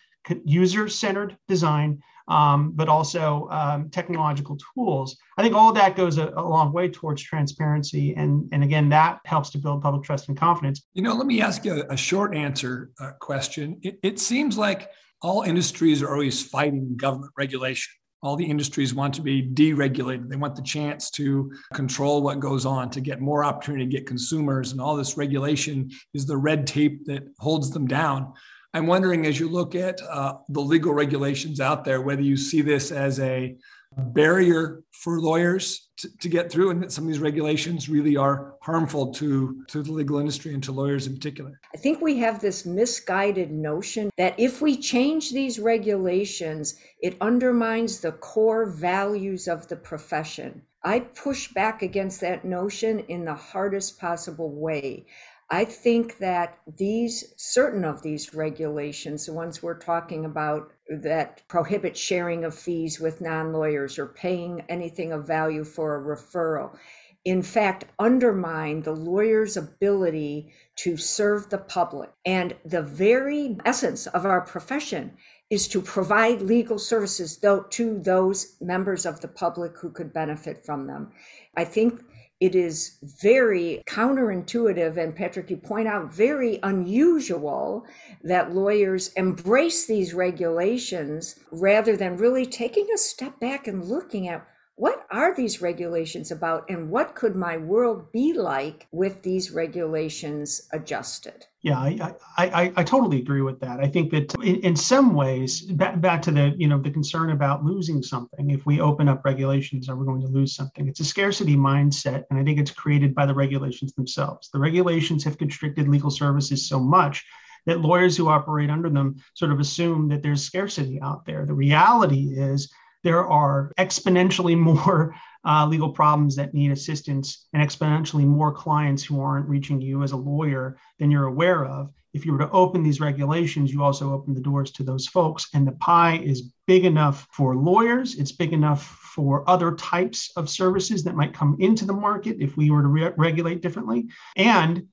user 0.44 0.86
centered 0.86 1.38
design 1.48 2.02
um, 2.28 2.72
but 2.72 2.88
also 2.88 3.48
um, 3.50 3.90
technological 3.90 4.58
tools. 4.74 5.16
I 5.38 5.42
think 5.42 5.54
all 5.54 5.72
that 5.72 5.96
goes 5.96 6.18
a, 6.18 6.32
a, 6.36 6.42
long 6.42 6.72
way 6.72 6.88
towards 6.88 7.22
transparency. 7.22 8.14
And, 8.14 8.48
and 8.52 8.64
again, 8.64 8.88
that 8.88 9.20
helps 9.24 9.50
to 9.50 9.58
build 9.58 9.82
public 9.82 10.02
trust 10.02 10.28
and 10.28 10.36
confidence. 10.36 10.82
You 10.94 11.02
know, 11.02 11.14
let 11.14 11.26
me 11.26 11.40
ask 11.40 11.64
you 11.64 11.82
a, 11.82 11.92
a 11.92 11.96
short 11.96 12.34
answer 12.34 12.90
uh, 13.00 13.12
question. 13.20 13.78
It, 13.82 13.98
it 14.02 14.18
seems 14.18 14.58
like 14.58 14.90
all 15.22 15.42
industries 15.42 16.02
are 16.02 16.12
always 16.12 16.44
fighting 16.44 16.96
government 16.96 17.32
regulation. 17.36 17.92
All 18.22 18.34
the 18.34 18.46
industries 18.46 18.94
want 18.94 19.14
to 19.14 19.22
be 19.22 19.46
deregulated. 19.46 20.28
They 20.28 20.36
want 20.36 20.56
the 20.56 20.62
chance 20.62 21.10
to 21.12 21.52
control 21.74 22.22
what 22.22 22.40
goes 22.40 22.66
on, 22.66 22.90
to 22.90 23.00
get 23.00 23.20
more 23.20 23.44
opportunity 23.44 23.84
to 23.84 23.90
get 23.90 24.06
consumers. 24.06 24.72
And 24.72 24.80
all 24.80 24.96
this 24.96 25.16
regulation 25.16 25.90
is 26.12 26.26
the 26.26 26.36
red 26.36 26.66
tape 26.66 27.04
that 27.06 27.22
holds 27.38 27.70
them 27.70 27.86
down. 27.86 28.32
I'm 28.76 28.86
wondering 28.86 29.24
as 29.24 29.40
you 29.40 29.48
look 29.48 29.74
at 29.74 30.02
uh, 30.02 30.34
the 30.50 30.60
legal 30.60 30.92
regulations 30.92 31.60
out 31.60 31.82
there, 31.82 32.02
whether 32.02 32.20
you 32.20 32.36
see 32.36 32.60
this 32.60 32.92
as 32.92 33.18
a 33.18 33.56
barrier 33.96 34.82
for 34.92 35.18
lawyers 35.18 35.88
to, 35.96 36.14
to, 36.18 36.28
get 36.28 36.52
through 36.52 36.68
and 36.68 36.82
that 36.82 36.92
some 36.92 37.04
of 37.04 37.08
these 37.08 37.18
regulations 37.18 37.88
really 37.88 38.18
are 38.18 38.56
harmful 38.60 39.14
to, 39.14 39.64
to 39.68 39.82
the 39.82 39.90
legal 39.90 40.18
industry 40.18 40.52
and 40.52 40.62
to 40.64 40.72
lawyers 40.72 41.06
in 41.06 41.14
particular. 41.14 41.58
I 41.74 41.78
think 41.78 42.02
we 42.02 42.18
have 42.18 42.38
this 42.38 42.66
misguided 42.66 43.50
notion 43.50 44.10
that 44.18 44.38
if 44.38 44.60
we 44.60 44.76
change 44.76 45.32
these 45.32 45.58
regulations, 45.58 46.78
it 47.00 47.16
undermines 47.22 48.00
the 48.00 48.12
core 48.12 48.66
values 48.66 49.48
of 49.48 49.68
the 49.68 49.76
profession. 49.76 50.60
I 50.84 51.00
push 51.00 51.50
back 51.54 51.80
against 51.80 52.20
that 52.20 52.44
notion 52.44 53.00
in 53.08 53.24
the 53.24 53.34
hardest 53.34 53.98
possible 53.98 54.50
way. 54.50 55.06
I 55.48 55.64
think 55.64 56.18
that 56.18 56.58
these 56.66 57.32
certain 57.36 57.84
of 57.84 58.02
these 58.02 58.34
regulations, 58.34 59.26
the 59.26 59.32
ones 59.32 59.62
we're 59.62 59.78
talking 59.78 60.24
about 60.24 60.72
that 60.88 61.46
prohibit 61.46 61.96
sharing 61.96 62.44
of 62.44 62.54
fees 62.54 62.98
with 62.98 63.20
non 63.20 63.52
lawyers 63.52 63.98
or 63.98 64.06
paying 64.06 64.64
anything 64.68 65.12
of 65.12 65.26
value 65.26 65.62
for 65.62 65.94
a 65.94 66.16
referral, 66.16 66.76
in 67.24 67.42
fact 67.42 67.84
undermine 67.98 68.82
the 68.82 68.92
lawyer's 68.92 69.56
ability 69.56 70.52
to 70.76 70.96
serve 70.96 71.48
the 71.50 71.58
public. 71.58 72.10
And 72.24 72.56
the 72.64 72.82
very 72.82 73.56
essence 73.64 74.08
of 74.08 74.26
our 74.26 74.40
profession 74.40 75.16
is 75.48 75.68
to 75.68 75.80
provide 75.80 76.42
legal 76.42 76.78
services 76.78 77.36
to 77.36 78.00
those 78.02 78.56
members 78.60 79.06
of 79.06 79.20
the 79.20 79.28
public 79.28 79.78
who 79.78 79.90
could 79.90 80.12
benefit 80.12 80.64
from 80.66 80.88
them. 80.88 81.12
I 81.56 81.64
think 81.64 82.02
it 82.38 82.54
is 82.54 82.98
very 83.02 83.82
counterintuitive, 83.88 84.98
and 84.98 85.16
Patrick, 85.16 85.48
you 85.50 85.56
point 85.56 85.88
out 85.88 86.12
very 86.12 86.58
unusual 86.62 87.86
that 88.22 88.54
lawyers 88.54 89.12
embrace 89.14 89.86
these 89.86 90.12
regulations 90.12 91.36
rather 91.50 91.96
than 91.96 92.18
really 92.18 92.44
taking 92.44 92.88
a 92.94 92.98
step 92.98 93.40
back 93.40 93.66
and 93.66 93.84
looking 93.84 94.28
at 94.28 94.46
what 94.76 95.06
are 95.10 95.34
these 95.34 95.62
regulations 95.62 96.30
about 96.30 96.68
and 96.68 96.90
what 96.90 97.14
could 97.14 97.34
my 97.34 97.56
world 97.56 98.12
be 98.12 98.34
like 98.34 98.86
with 98.92 99.22
these 99.22 99.50
regulations 99.50 100.68
adjusted? 100.72 101.46
Yeah 101.62 101.78
i 101.80 102.14
i, 102.36 102.72
I 102.76 102.84
totally 102.84 103.18
agree 103.18 103.40
with 103.40 103.58
that. 103.60 103.80
I 103.80 103.88
think 103.88 104.10
that 104.12 104.34
in, 104.42 104.56
in 104.56 104.76
some 104.76 105.14
ways 105.14 105.62
back, 105.62 105.98
back 106.02 106.20
to 106.22 106.30
the 106.30 106.54
you 106.58 106.68
know 106.68 106.78
the 106.78 106.90
concern 106.90 107.30
about 107.30 107.64
losing 107.64 108.02
something 108.02 108.50
if 108.50 108.66
we 108.66 108.80
open 108.80 109.08
up 109.08 109.24
regulations 109.24 109.88
are 109.88 109.96
we 109.96 110.04
going 110.04 110.20
to 110.20 110.28
lose 110.28 110.54
something? 110.54 110.86
It's 110.86 111.00
a 111.00 111.04
scarcity 111.04 111.56
mindset 111.56 112.24
and 112.28 112.38
i 112.38 112.44
think 112.44 112.58
it's 112.60 112.70
created 112.70 113.14
by 113.14 113.24
the 113.24 113.34
regulations 113.34 113.94
themselves. 113.94 114.50
The 114.50 114.60
regulations 114.60 115.24
have 115.24 115.38
constricted 115.38 115.88
legal 115.88 116.10
services 116.10 116.68
so 116.68 116.78
much 116.78 117.24
that 117.64 117.80
lawyers 117.80 118.16
who 118.16 118.28
operate 118.28 118.70
under 118.70 118.90
them 118.90 119.16
sort 119.34 119.52
of 119.52 119.58
assume 119.58 120.08
that 120.08 120.22
there's 120.22 120.42
scarcity 120.42 121.00
out 121.00 121.24
there. 121.24 121.46
The 121.46 121.54
reality 121.54 122.34
is 122.36 122.70
there 123.06 123.24
are 123.24 123.72
exponentially 123.78 124.58
more 124.72 125.14
uh, 125.46 125.64
legal 125.64 125.90
problems 125.90 126.34
that 126.34 126.52
need 126.52 126.72
assistance 126.72 127.46
and 127.52 127.62
exponentially 127.62 128.26
more 128.26 128.52
clients 128.52 129.04
who 129.04 129.20
aren't 129.20 129.48
reaching 129.48 129.80
you 129.80 130.02
as 130.02 130.10
a 130.10 130.16
lawyer 130.16 130.76
than 130.98 131.08
you're 131.08 131.26
aware 131.26 131.64
of. 131.64 131.92
If 132.14 132.26
you 132.26 132.32
were 132.32 132.38
to 132.38 132.50
open 132.50 132.82
these 132.82 132.98
regulations, 132.98 133.72
you 133.72 133.84
also 133.84 134.12
open 134.12 134.34
the 134.34 134.40
doors 134.40 134.72
to 134.72 134.82
those 134.82 135.06
folks. 135.06 135.48
And 135.54 135.64
the 135.64 135.72
pie 135.72 136.16
is 136.16 136.50
big 136.66 136.84
enough 136.84 137.28
for 137.30 137.54
lawyers, 137.54 138.16
it's 138.16 138.32
big 138.32 138.52
enough 138.52 138.84
for 138.84 139.48
other 139.48 139.76
types 139.76 140.32
of 140.36 140.50
services 140.50 141.04
that 141.04 141.14
might 141.14 141.32
come 141.32 141.56
into 141.60 141.84
the 141.84 141.92
market 141.92 142.38
if 142.40 142.56
we 142.56 142.70
were 142.70 142.82
to 142.82 142.88
re- 142.88 143.12
regulate 143.16 143.62
differently. 143.62 144.08
And 144.34 144.88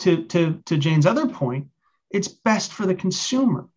to, 0.00 0.22
to, 0.26 0.62
to 0.66 0.76
Jane's 0.76 1.06
other 1.06 1.26
point, 1.26 1.66
it's 2.10 2.28
best 2.28 2.72
for 2.72 2.86
the 2.86 2.94
consumer 2.94 3.68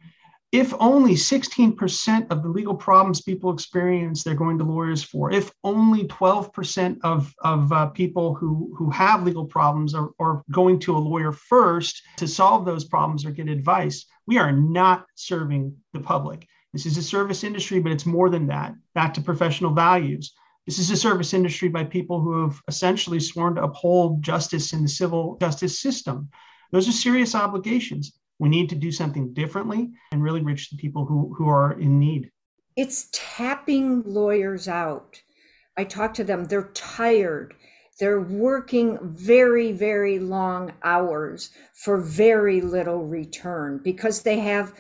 if 0.52 0.74
only 0.80 1.14
16% 1.14 2.32
of 2.32 2.42
the 2.42 2.50
legal 2.50 2.74
problems 2.74 3.22
people 3.22 3.54
experience 3.54 4.24
they're 4.24 4.34
going 4.34 4.58
to 4.58 4.64
lawyers 4.64 5.04
for. 5.04 5.32
If 5.32 5.52
only 5.64 6.06
12% 6.06 6.98
of, 7.04 7.32
of 7.44 7.72
uh, 7.72 7.88
people 7.88 8.34
who, 8.34 8.74
who 8.76 8.90
have 8.90 9.24
legal 9.24 9.46
problems 9.46 9.94
are, 9.94 10.10
are 10.20 10.44
going 10.52 10.80
to 10.80 10.98
a 10.98 10.98
lawyer 10.98 11.32
first 11.32 12.02
to 12.18 12.28
solve 12.28 12.66
those 12.66 12.86
problems 12.86 13.26
or 13.26 13.32
get 13.32 13.48
advice 13.48 14.06
we 14.26 14.38
are 14.38 14.52
not 14.52 15.08
serving 15.16 15.76
the 15.94 16.00
public. 16.00 16.48
This 16.72 16.86
is 16.86 16.98
a 16.98 17.04
service 17.04 17.44
industry 17.44 17.80
but 17.80 17.92
it's 17.92 18.06
more 18.06 18.30
than 18.30 18.48
that. 18.48 18.74
Back 18.94 19.14
to 19.16 19.22
professional 19.22 19.74
values. 19.74 20.34
This 20.68 20.78
is 20.78 20.92
a 20.92 20.98
service 20.98 21.34
industry 21.34 21.68
by 21.68 21.84
people 21.84 22.22
who 22.22 22.44
have 22.44 22.62
essentially 22.68 23.20
sworn 23.20 23.56
to 23.56 23.64
uphold 23.64 24.22
justice 24.22 24.72
in 24.74 24.84
the 24.84 24.88
civil 24.88 25.38
justice 25.40 25.80
system. 25.80 26.30
Those 26.72 26.88
are 26.88 26.92
serious 26.92 27.34
obligations 27.34 28.19
we 28.40 28.50
need 28.50 28.70
to 28.70 28.76
do 28.76 28.92
something 28.92 29.34
differently 29.34 29.92
and 30.12 30.24
really 30.24 30.42
reach 30.42 30.70
the 30.70 30.78
people 30.78 31.06
who, 31.06 31.34
who 31.38 31.48
are 31.50 31.74
in 31.74 32.00
need. 32.00 32.32
It's 32.76 33.10
tapping 33.12 34.04
lawyers 34.06 34.68
out. 34.68 35.22
I 35.78 35.84
talk 35.84 36.14
to 36.16 36.24
them, 36.24 36.46
they're 36.46 36.72
tired. 36.74 37.54
They're 38.00 38.22
working 38.22 38.98
very, 39.02 39.74
very 39.74 40.20
long 40.20 40.72
hours 40.84 41.50
for 41.74 41.98
very 41.98 42.62
little 42.62 43.06
return 43.06 43.82
because 43.84 44.22
they 44.22 44.40
have 44.40 44.74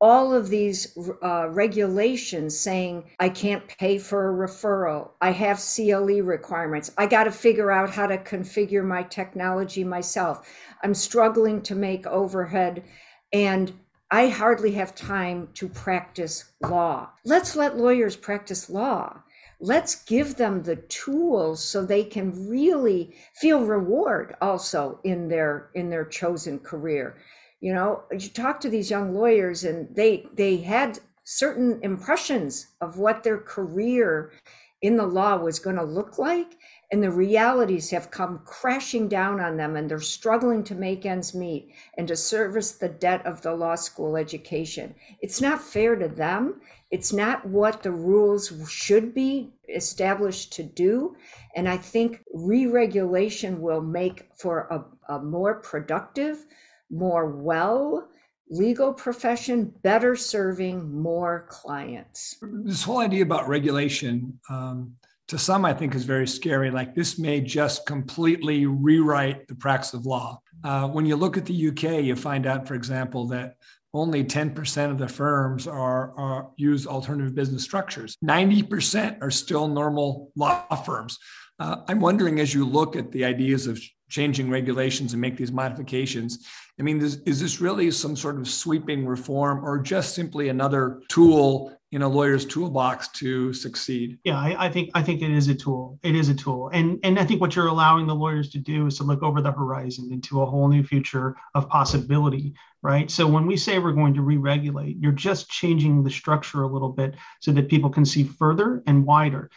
all 0.00 0.32
of 0.32 0.48
these 0.48 0.96
uh, 1.22 1.48
regulations 1.48 2.58
saying 2.58 3.04
I 3.18 3.28
can't 3.28 3.66
pay 3.66 3.98
for 3.98 4.28
a 4.28 4.48
referral. 4.48 5.10
I 5.20 5.32
have 5.32 5.58
CLE 5.60 6.22
requirements. 6.22 6.92
I 6.96 7.06
got 7.06 7.24
to 7.24 7.32
figure 7.32 7.72
out 7.72 7.90
how 7.90 8.06
to 8.06 8.18
configure 8.18 8.84
my 8.84 9.02
technology 9.02 9.82
myself. 9.82 10.48
I'm 10.84 10.94
struggling 10.94 11.62
to 11.62 11.74
make 11.74 12.06
overhead 12.06 12.84
and 13.32 13.72
I 14.10 14.28
hardly 14.28 14.72
have 14.72 14.94
time 14.94 15.48
to 15.54 15.68
practice 15.68 16.52
law. 16.62 17.10
Let's 17.24 17.56
let 17.56 17.76
lawyers 17.76 18.16
practice 18.16 18.70
law. 18.70 19.22
Let's 19.60 20.04
give 20.04 20.36
them 20.36 20.62
the 20.62 20.76
tools 20.76 21.62
so 21.62 21.84
they 21.84 22.04
can 22.04 22.48
really 22.48 23.16
feel 23.34 23.64
reward 23.64 24.36
also 24.40 25.00
in 25.02 25.28
their 25.28 25.70
in 25.74 25.90
their 25.90 26.04
chosen 26.04 26.60
career 26.60 27.16
you 27.60 27.72
know 27.72 28.02
you 28.12 28.28
talk 28.28 28.60
to 28.60 28.70
these 28.70 28.90
young 28.90 29.14
lawyers 29.14 29.64
and 29.64 29.94
they 29.94 30.26
they 30.34 30.58
had 30.58 30.98
certain 31.24 31.78
impressions 31.82 32.68
of 32.80 32.98
what 32.98 33.22
their 33.22 33.38
career 33.38 34.32
in 34.80 34.96
the 34.96 35.06
law 35.06 35.36
was 35.36 35.58
going 35.58 35.76
to 35.76 35.82
look 35.82 36.18
like 36.18 36.56
and 36.90 37.02
the 37.02 37.10
realities 37.10 37.90
have 37.90 38.10
come 38.10 38.40
crashing 38.46 39.08
down 39.08 39.40
on 39.40 39.56
them 39.56 39.76
and 39.76 39.90
they're 39.90 40.00
struggling 40.00 40.64
to 40.64 40.74
make 40.74 41.04
ends 41.04 41.34
meet 41.34 41.70
and 41.98 42.08
to 42.08 42.16
service 42.16 42.72
the 42.72 42.88
debt 42.88 43.26
of 43.26 43.42
the 43.42 43.52
law 43.52 43.74
school 43.74 44.16
education. 44.16 44.94
It's 45.20 45.40
not 45.42 45.60
fair 45.60 45.96
to 45.96 46.08
them. 46.08 46.62
It's 46.90 47.12
not 47.12 47.44
what 47.44 47.82
the 47.82 47.92
rules 47.92 48.50
should 48.70 49.12
be 49.12 49.52
established 49.74 50.52
to 50.52 50.62
do 50.62 51.14
and 51.54 51.68
i 51.68 51.76
think 51.76 52.22
re-regulation 52.32 53.60
will 53.60 53.80
make 53.80 54.28
for 54.34 54.66
a, 54.70 55.12
a 55.14 55.18
more 55.18 55.56
productive 55.56 56.46
more 56.90 57.26
well 57.26 58.08
legal 58.50 58.92
profession 58.92 59.72
better 59.82 60.16
serving 60.16 61.00
more 61.00 61.46
clients. 61.50 62.36
This 62.42 62.82
whole 62.82 62.98
idea 62.98 63.22
about 63.22 63.48
regulation 63.48 64.38
um, 64.48 64.94
to 65.28 65.36
some 65.36 65.64
i 65.64 65.74
think 65.74 65.94
is 65.94 66.04
very 66.04 66.26
scary. 66.26 66.70
Like 66.70 66.94
this 66.94 67.18
may 67.18 67.40
just 67.40 67.86
completely 67.86 68.66
rewrite 68.66 69.46
the 69.48 69.54
practice 69.54 69.94
of 69.94 70.06
law. 70.06 70.40
Uh, 70.64 70.88
when 70.88 71.06
you 71.06 71.16
look 71.16 71.36
at 71.36 71.44
the 71.44 71.68
uk 71.68 71.82
you 71.82 72.16
find 72.16 72.46
out 72.46 72.66
for 72.66 72.74
example 72.74 73.26
that 73.28 73.56
only 73.94 74.22
10% 74.22 74.90
of 74.90 74.98
the 74.98 75.08
firms 75.08 75.66
are, 75.66 76.12
are 76.18 76.50
use 76.56 76.86
alternative 76.86 77.34
business 77.34 77.64
structures. 77.64 78.18
90% 78.22 79.22
are 79.22 79.30
still 79.30 79.66
normal 79.66 80.30
law 80.36 80.74
firms. 80.76 81.18
Uh, 81.58 81.76
i'm 81.88 82.00
wondering 82.00 82.40
as 82.40 82.54
you 82.54 82.64
look 82.64 82.96
at 82.96 83.12
the 83.12 83.24
ideas 83.24 83.66
of 83.66 83.80
changing 84.08 84.48
regulations 84.50 85.12
and 85.12 85.20
make 85.20 85.36
these 85.36 85.52
modifications. 85.52 86.46
I 86.78 86.82
mean, 86.82 87.00
is, 87.00 87.16
is 87.26 87.40
this 87.40 87.60
really 87.60 87.90
some 87.90 88.14
sort 88.14 88.36
of 88.36 88.48
sweeping 88.48 89.06
reform 89.06 89.64
or 89.64 89.78
just 89.78 90.14
simply 90.14 90.48
another 90.48 91.00
tool 91.08 91.76
in 91.90 92.02
a 92.02 92.08
lawyer's 92.08 92.44
toolbox 92.44 93.08
to 93.08 93.52
succeed? 93.52 94.18
Yeah, 94.22 94.38
I, 94.38 94.66
I, 94.66 94.70
think 94.70 94.90
I 94.94 95.02
think 95.02 95.22
it 95.22 95.30
is 95.30 95.48
a 95.48 95.54
tool. 95.54 95.98
It 96.02 96.14
is 96.14 96.28
a 96.28 96.34
tool, 96.34 96.70
and 96.72 97.00
and 97.02 97.18
I 97.18 97.24
think 97.24 97.40
what 97.40 97.56
you're 97.56 97.66
allowing 97.66 98.06
the 98.06 98.14
lawyers 98.14 98.50
to 98.50 98.58
do 98.58 98.86
is 98.86 98.98
to 98.98 99.04
look 99.04 99.22
over 99.22 99.40
the 99.40 99.52
horizon 99.52 100.10
into 100.12 100.42
a 100.42 100.46
whole 100.46 100.68
new 100.68 100.84
future 100.84 101.36
of 101.54 101.68
possibility. 101.68 102.54
Right. 102.80 103.10
So 103.10 103.26
when 103.26 103.46
we 103.46 103.56
say 103.56 103.80
we're 103.80 103.90
going 103.90 104.14
to 104.14 104.22
re-regulate, 104.22 104.98
you're 104.98 105.10
just 105.10 105.50
changing 105.50 106.04
the 106.04 106.10
structure 106.10 106.62
a 106.62 106.68
little 106.68 106.90
bit 106.90 107.16
so 107.40 107.50
that 107.52 107.68
people 107.68 107.90
can 107.90 108.04
see 108.04 108.22
further 108.22 108.84
and 108.86 109.04
wider 109.04 109.50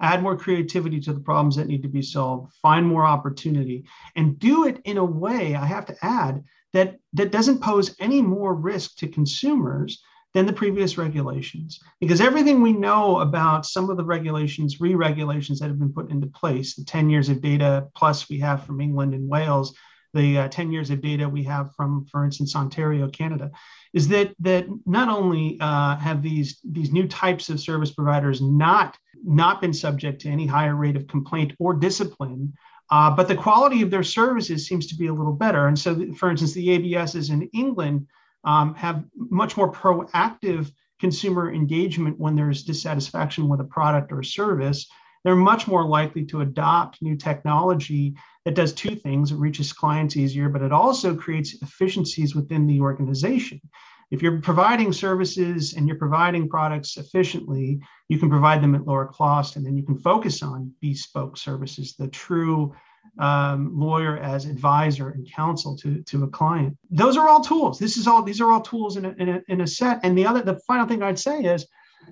add 0.00 0.22
more 0.22 0.36
creativity 0.36 1.00
to 1.00 1.12
the 1.12 1.20
problems 1.20 1.56
that 1.56 1.66
need 1.66 1.82
to 1.82 1.88
be 1.88 2.02
solved, 2.02 2.52
find 2.62 2.86
more 2.86 3.04
opportunity, 3.04 3.84
and 4.16 4.38
do 4.38 4.66
it 4.66 4.80
in 4.84 4.96
a 4.96 5.04
way, 5.04 5.54
I 5.54 5.66
have 5.66 5.86
to 5.86 5.96
add, 6.02 6.44
that, 6.72 6.96
that 7.14 7.32
doesn't 7.32 7.60
pose 7.60 7.94
any 8.00 8.22
more 8.22 8.54
risk 8.54 8.96
to 8.98 9.08
consumers 9.08 10.02
than 10.34 10.46
the 10.46 10.52
previous 10.52 10.98
regulations. 10.98 11.80
Because 12.00 12.20
everything 12.20 12.60
we 12.60 12.72
know 12.72 13.20
about 13.20 13.66
some 13.66 13.90
of 13.90 13.96
the 13.96 14.04
regulations, 14.04 14.80
re 14.80 14.94
regulations 14.94 15.58
that 15.60 15.68
have 15.68 15.78
been 15.78 15.92
put 15.92 16.10
into 16.10 16.26
place, 16.26 16.74
the 16.74 16.84
10 16.84 17.10
years 17.10 17.28
of 17.28 17.40
data 17.40 17.88
plus 17.96 18.28
we 18.28 18.38
have 18.40 18.64
from 18.64 18.80
England 18.80 19.14
and 19.14 19.28
Wales, 19.28 19.74
the 20.14 20.38
uh, 20.38 20.48
10 20.48 20.72
years 20.72 20.90
of 20.90 21.00
data 21.00 21.28
we 21.28 21.42
have 21.44 21.74
from, 21.74 22.06
for 22.10 22.24
instance, 22.24 22.56
Ontario, 22.56 23.08
Canada, 23.08 23.50
is 23.92 24.08
that 24.08 24.34
that 24.40 24.66
not 24.86 25.08
only 25.08 25.58
uh, 25.60 25.96
have 25.96 26.22
these 26.22 26.60
these 26.64 26.92
new 26.92 27.06
types 27.06 27.48
of 27.48 27.60
service 27.60 27.92
providers 27.92 28.40
not 28.40 28.96
not 29.24 29.60
been 29.60 29.72
subject 29.72 30.20
to 30.22 30.28
any 30.28 30.46
higher 30.46 30.74
rate 30.74 30.96
of 30.96 31.06
complaint 31.06 31.52
or 31.58 31.74
discipline, 31.74 32.54
uh, 32.90 33.10
but 33.14 33.28
the 33.28 33.34
quality 33.34 33.82
of 33.82 33.90
their 33.90 34.02
services 34.02 34.66
seems 34.66 34.86
to 34.86 34.96
be 34.96 35.08
a 35.08 35.12
little 35.12 35.32
better. 35.32 35.68
And 35.68 35.78
so, 35.78 36.12
for 36.14 36.30
instance, 36.30 36.52
the 36.52 36.68
ABSs 36.68 37.30
in 37.30 37.42
England 37.52 38.06
um, 38.44 38.74
have 38.74 39.04
much 39.14 39.56
more 39.56 39.70
proactive 39.70 40.72
consumer 40.98 41.52
engagement 41.52 42.18
when 42.18 42.34
there's 42.34 42.64
dissatisfaction 42.64 43.48
with 43.48 43.60
a 43.60 43.64
product 43.64 44.10
or 44.10 44.22
service. 44.22 44.86
They're 45.24 45.36
much 45.36 45.66
more 45.68 45.86
likely 45.86 46.24
to 46.26 46.40
adopt 46.40 47.02
new 47.02 47.16
technology 47.16 48.16
that 48.44 48.54
does 48.54 48.72
two 48.72 48.94
things 48.94 49.30
it 49.30 49.36
reaches 49.36 49.72
clients 49.72 50.16
easier, 50.16 50.48
but 50.48 50.62
it 50.62 50.72
also 50.72 51.14
creates 51.14 51.60
efficiencies 51.62 52.34
within 52.34 52.66
the 52.66 52.80
organization. 52.80 53.60
If 54.10 54.22
you're 54.22 54.40
providing 54.40 54.92
services 54.92 55.74
and 55.74 55.86
you're 55.86 55.96
providing 55.96 56.48
products 56.48 56.96
efficiently, 56.96 57.80
you 58.08 58.18
can 58.18 58.30
provide 58.30 58.62
them 58.62 58.74
at 58.74 58.86
lower 58.86 59.06
cost, 59.06 59.56
and 59.56 59.66
then 59.66 59.76
you 59.76 59.82
can 59.82 59.98
focus 59.98 60.42
on 60.42 60.72
bespoke 60.80 61.36
services, 61.36 61.94
the 61.94 62.08
true 62.08 62.74
um, 63.18 63.78
lawyer 63.78 64.16
as 64.18 64.44
advisor 64.44 65.10
and 65.10 65.30
counsel 65.30 65.76
to, 65.76 66.02
to 66.04 66.24
a 66.24 66.28
client. 66.28 66.76
Those 66.90 67.16
are 67.16 67.28
all 67.28 67.40
tools. 67.40 67.78
This 67.78 67.96
is 67.96 68.06
all 68.06 68.22
these 68.22 68.40
are 68.40 68.50
all 68.50 68.60
tools 68.60 68.96
in 68.96 69.04
a, 69.04 69.14
in 69.18 69.28
a, 69.28 69.42
in 69.48 69.60
a 69.60 69.66
set. 69.66 70.00
And 70.02 70.16
the 70.16 70.26
other 70.26 70.42
the 70.42 70.60
final 70.66 70.86
thing 70.86 71.02
I'd 71.02 71.18
say 71.18 71.42
is 71.42 71.66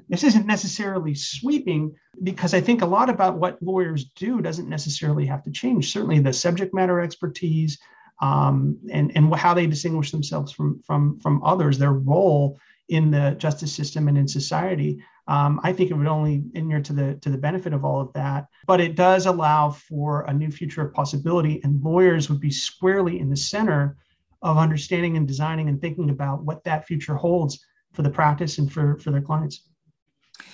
this 0.08 0.24
isn't 0.24 0.46
necessarily 0.46 1.14
sweeping 1.14 1.94
because 2.22 2.54
I 2.54 2.60
think 2.60 2.82
a 2.82 2.86
lot 2.86 3.08
about 3.08 3.38
what 3.38 3.62
lawyers 3.62 4.06
do 4.16 4.40
doesn't 4.40 4.68
necessarily 4.68 5.26
have 5.26 5.42
to 5.44 5.50
change. 5.50 5.92
Certainly 5.92 6.20
the 6.20 6.32
subject 6.32 6.74
matter 6.74 7.00
expertise 7.00 7.78
um, 8.20 8.78
and, 8.90 9.12
and 9.14 9.34
how 9.34 9.54
they 9.54 9.66
distinguish 9.66 10.10
themselves 10.10 10.52
from, 10.52 10.80
from, 10.86 11.18
from 11.20 11.42
others, 11.42 11.78
their 11.78 11.92
role 11.92 12.58
in 12.88 13.10
the 13.10 13.34
justice 13.38 13.72
system 13.72 14.08
and 14.08 14.16
in 14.16 14.28
society. 14.28 15.02
Um, 15.28 15.60
I 15.64 15.72
think 15.72 15.90
it 15.90 15.94
would 15.94 16.06
only 16.06 16.44
inure 16.54 16.80
to 16.82 16.92
the 16.92 17.14
to 17.16 17.30
the 17.30 17.38
benefit 17.38 17.72
of 17.72 17.84
all 17.84 18.00
of 18.00 18.12
that. 18.12 18.46
But 18.66 18.80
it 18.80 18.94
does 18.94 19.26
allow 19.26 19.70
for 19.70 20.22
a 20.22 20.32
new 20.32 20.50
future 20.50 20.82
of 20.82 20.94
possibility, 20.94 21.60
and 21.64 21.82
lawyers 21.82 22.30
would 22.30 22.40
be 22.40 22.50
squarely 22.50 23.18
in 23.18 23.28
the 23.28 23.36
center 23.36 23.96
of 24.42 24.56
understanding 24.56 25.16
and 25.16 25.26
designing 25.26 25.68
and 25.68 25.80
thinking 25.80 26.10
about 26.10 26.44
what 26.44 26.62
that 26.64 26.86
future 26.86 27.16
holds 27.16 27.58
for 27.92 28.02
the 28.02 28.10
practice 28.10 28.58
and 28.58 28.72
for 28.72 28.98
for 28.98 29.10
their 29.10 29.20
clients. 29.22 29.66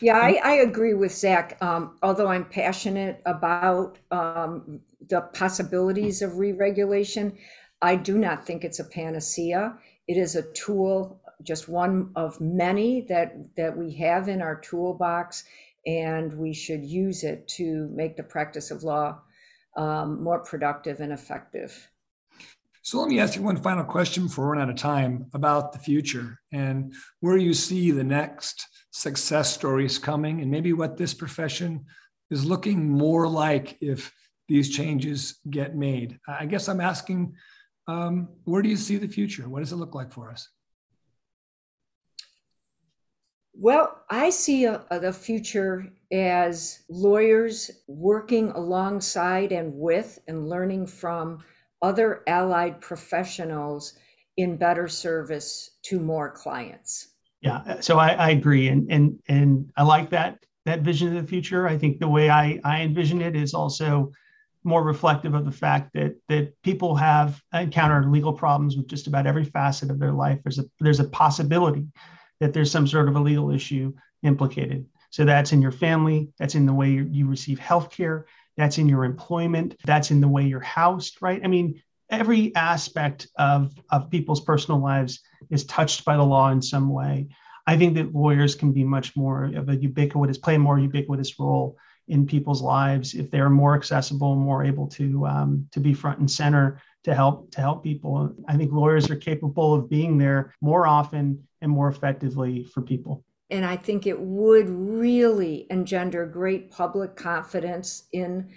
Yeah, 0.00 0.18
I, 0.18 0.40
I 0.42 0.52
agree 0.54 0.94
with 0.94 1.12
Zach. 1.12 1.56
Um, 1.60 1.96
although 2.02 2.28
I'm 2.28 2.44
passionate 2.44 3.22
about 3.26 3.98
um, 4.10 4.80
the 5.08 5.22
possibilities 5.32 6.22
of 6.22 6.38
re-regulation, 6.38 7.36
I 7.80 7.96
do 7.96 8.18
not 8.18 8.46
think 8.46 8.64
it's 8.64 8.80
a 8.80 8.84
panacea. 8.84 9.76
It 10.08 10.16
is 10.16 10.36
a 10.36 10.42
tool 10.52 11.20
just 11.42 11.68
one 11.68 12.10
of 12.16 12.40
many 12.40 13.02
that 13.02 13.34
that 13.56 13.76
we 13.76 13.92
have 13.94 14.28
in 14.28 14.40
our 14.40 14.60
toolbox, 14.60 15.44
and 15.86 16.32
we 16.34 16.52
should 16.52 16.84
use 16.84 17.24
it 17.24 17.46
to 17.48 17.88
make 17.92 18.16
the 18.16 18.22
practice 18.22 18.70
of 18.70 18.82
law 18.82 19.20
um, 19.76 20.22
more 20.22 20.40
productive 20.40 21.00
and 21.00 21.12
effective. 21.12 21.88
So 22.82 22.98
let 22.98 23.08
me 23.08 23.20
ask 23.20 23.36
you 23.36 23.42
one 23.42 23.56
final 23.56 23.84
question 23.84 24.24
before 24.26 24.46
we 24.46 24.56
run 24.56 24.62
out 24.62 24.70
of 24.70 24.76
time 24.76 25.26
about 25.34 25.72
the 25.72 25.78
future 25.78 26.40
and 26.52 26.92
where 27.20 27.36
you 27.36 27.54
see 27.54 27.92
the 27.92 28.02
next 28.02 28.66
success 28.92 29.52
stories 29.52 29.98
coming, 29.98 30.40
and 30.40 30.50
maybe 30.50 30.72
what 30.72 30.96
this 30.96 31.14
profession 31.14 31.84
is 32.30 32.44
looking 32.44 32.88
more 32.88 33.26
like 33.26 33.76
if 33.80 34.12
these 34.48 34.70
changes 34.70 35.40
get 35.50 35.74
made. 35.74 36.18
I 36.28 36.46
guess 36.46 36.68
I'm 36.68 36.80
asking, 36.80 37.34
um, 37.88 38.28
where 38.44 38.62
do 38.62 38.68
you 38.68 38.76
see 38.76 38.98
the 38.98 39.08
future? 39.08 39.48
What 39.48 39.60
does 39.60 39.72
it 39.72 39.76
look 39.76 39.94
like 39.94 40.12
for 40.12 40.30
us? 40.30 40.48
Well, 43.54 44.02
I 44.08 44.30
see 44.30 44.64
a, 44.64 44.84
a, 44.90 45.00
the 45.00 45.12
future 45.12 45.92
as 46.10 46.82
lawyers 46.88 47.70
working 47.86 48.50
alongside 48.50 49.52
and 49.52 49.74
with 49.74 50.18
and 50.26 50.48
learning 50.48 50.86
from 50.86 51.42
other 51.80 52.22
allied 52.26 52.80
professionals 52.80 53.94
in 54.36 54.56
better 54.56 54.88
service 54.88 55.78
to 55.84 56.00
more 56.00 56.30
clients. 56.30 57.08
Yeah, 57.42 57.80
so 57.80 57.98
I, 57.98 58.10
I 58.10 58.30
agree, 58.30 58.68
and 58.68 58.90
and 58.90 59.18
and 59.28 59.70
I 59.76 59.82
like 59.82 60.10
that 60.10 60.38
that 60.64 60.82
vision 60.82 61.08
of 61.08 61.20
the 61.20 61.28
future. 61.28 61.66
I 61.68 61.76
think 61.76 61.98
the 61.98 62.08
way 62.08 62.30
I 62.30 62.60
I 62.64 62.82
envision 62.82 63.20
it 63.20 63.34
is 63.36 63.52
also 63.52 64.12
more 64.64 64.84
reflective 64.84 65.34
of 65.34 65.44
the 65.44 65.50
fact 65.52 65.92
that 65.94 66.14
that 66.28 66.54
people 66.62 66.94
have 66.96 67.42
encountered 67.52 68.10
legal 68.10 68.32
problems 68.32 68.76
with 68.76 68.86
just 68.86 69.08
about 69.08 69.26
every 69.26 69.44
facet 69.44 69.90
of 69.90 69.98
their 69.98 70.12
life. 70.12 70.40
There's 70.44 70.60
a 70.60 70.64
there's 70.80 71.00
a 71.00 71.04
possibility 71.04 71.86
that 72.40 72.52
there's 72.52 72.70
some 72.70 72.86
sort 72.86 73.08
of 73.08 73.16
a 73.16 73.20
legal 73.20 73.50
issue 73.50 73.92
implicated. 74.22 74.86
So 75.10 75.24
that's 75.24 75.52
in 75.52 75.62
your 75.62 75.72
family, 75.72 76.30
that's 76.38 76.54
in 76.54 76.66
the 76.66 76.72
way 76.72 76.90
you 76.90 77.28
receive 77.28 77.58
health 77.58 77.90
care, 77.90 78.26
that's 78.56 78.78
in 78.78 78.88
your 78.88 79.04
employment, 79.04 79.76
that's 79.84 80.12
in 80.12 80.20
the 80.20 80.28
way 80.28 80.44
you're 80.44 80.60
housed, 80.60 81.20
right? 81.20 81.40
I 81.44 81.48
mean, 81.48 81.82
every 82.12 82.54
aspect 82.54 83.26
of, 83.36 83.72
of 83.90 84.10
people's 84.10 84.42
personal 84.42 84.80
lives 84.80 85.20
is 85.50 85.64
touched 85.64 86.04
by 86.04 86.16
the 86.16 86.22
law 86.22 86.50
in 86.50 86.62
some 86.62 86.90
way. 86.90 87.26
I 87.66 87.76
think 87.76 87.94
that 87.94 88.14
lawyers 88.14 88.54
can 88.54 88.72
be 88.72 88.84
much 88.84 89.16
more 89.16 89.44
of 89.44 89.68
a 89.68 89.76
ubiquitous, 89.76 90.38
play 90.38 90.56
a 90.56 90.58
more 90.58 90.78
ubiquitous 90.78 91.38
role 91.38 91.76
in 92.08 92.26
people's 92.26 92.60
lives 92.60 93.14
if 93.14 93.30
they're 93.30 93.48
more 93.48 93.74
accessible, 93.74 94.34
more 94.34 94.64
able 94.64 94.88
to 94.88 95.26
um, 95.26 95.68
to 95.70 95.80
be 95.80 95.94
front 95.94 96.18
and 96.18 96.30
center 96.30 96.80
to 97.04 97.14
help 97.14 97.50
to 97.52 97.60
help 97.60 97.82
people. 97.82 98.34
I 98.48 98.56
think 98.56 98.72
lawyers 98.72 99.08
are 99.10 99.16
capable 99.16 99.74
of 99.74 99.88
being 99.88 100.18
there 100.18 100.54
more 100.60 100.86
often 100.86 101.46
and 101.60 101.70
more 101.70 101.88
effectively 101.88 102.64
for 102.64 102.82
people. 102.82 103.24
And 103.50 103.64
I 103.64 103.76
think 103.76 104.06
it 104.06 104.18
would 104.18 104.68
really 104.68 105.66
engender 105.70 106.26
great 106.26 106.70
public 106.70 107.14
confidence 107.14 108.04
in 108.12 108.50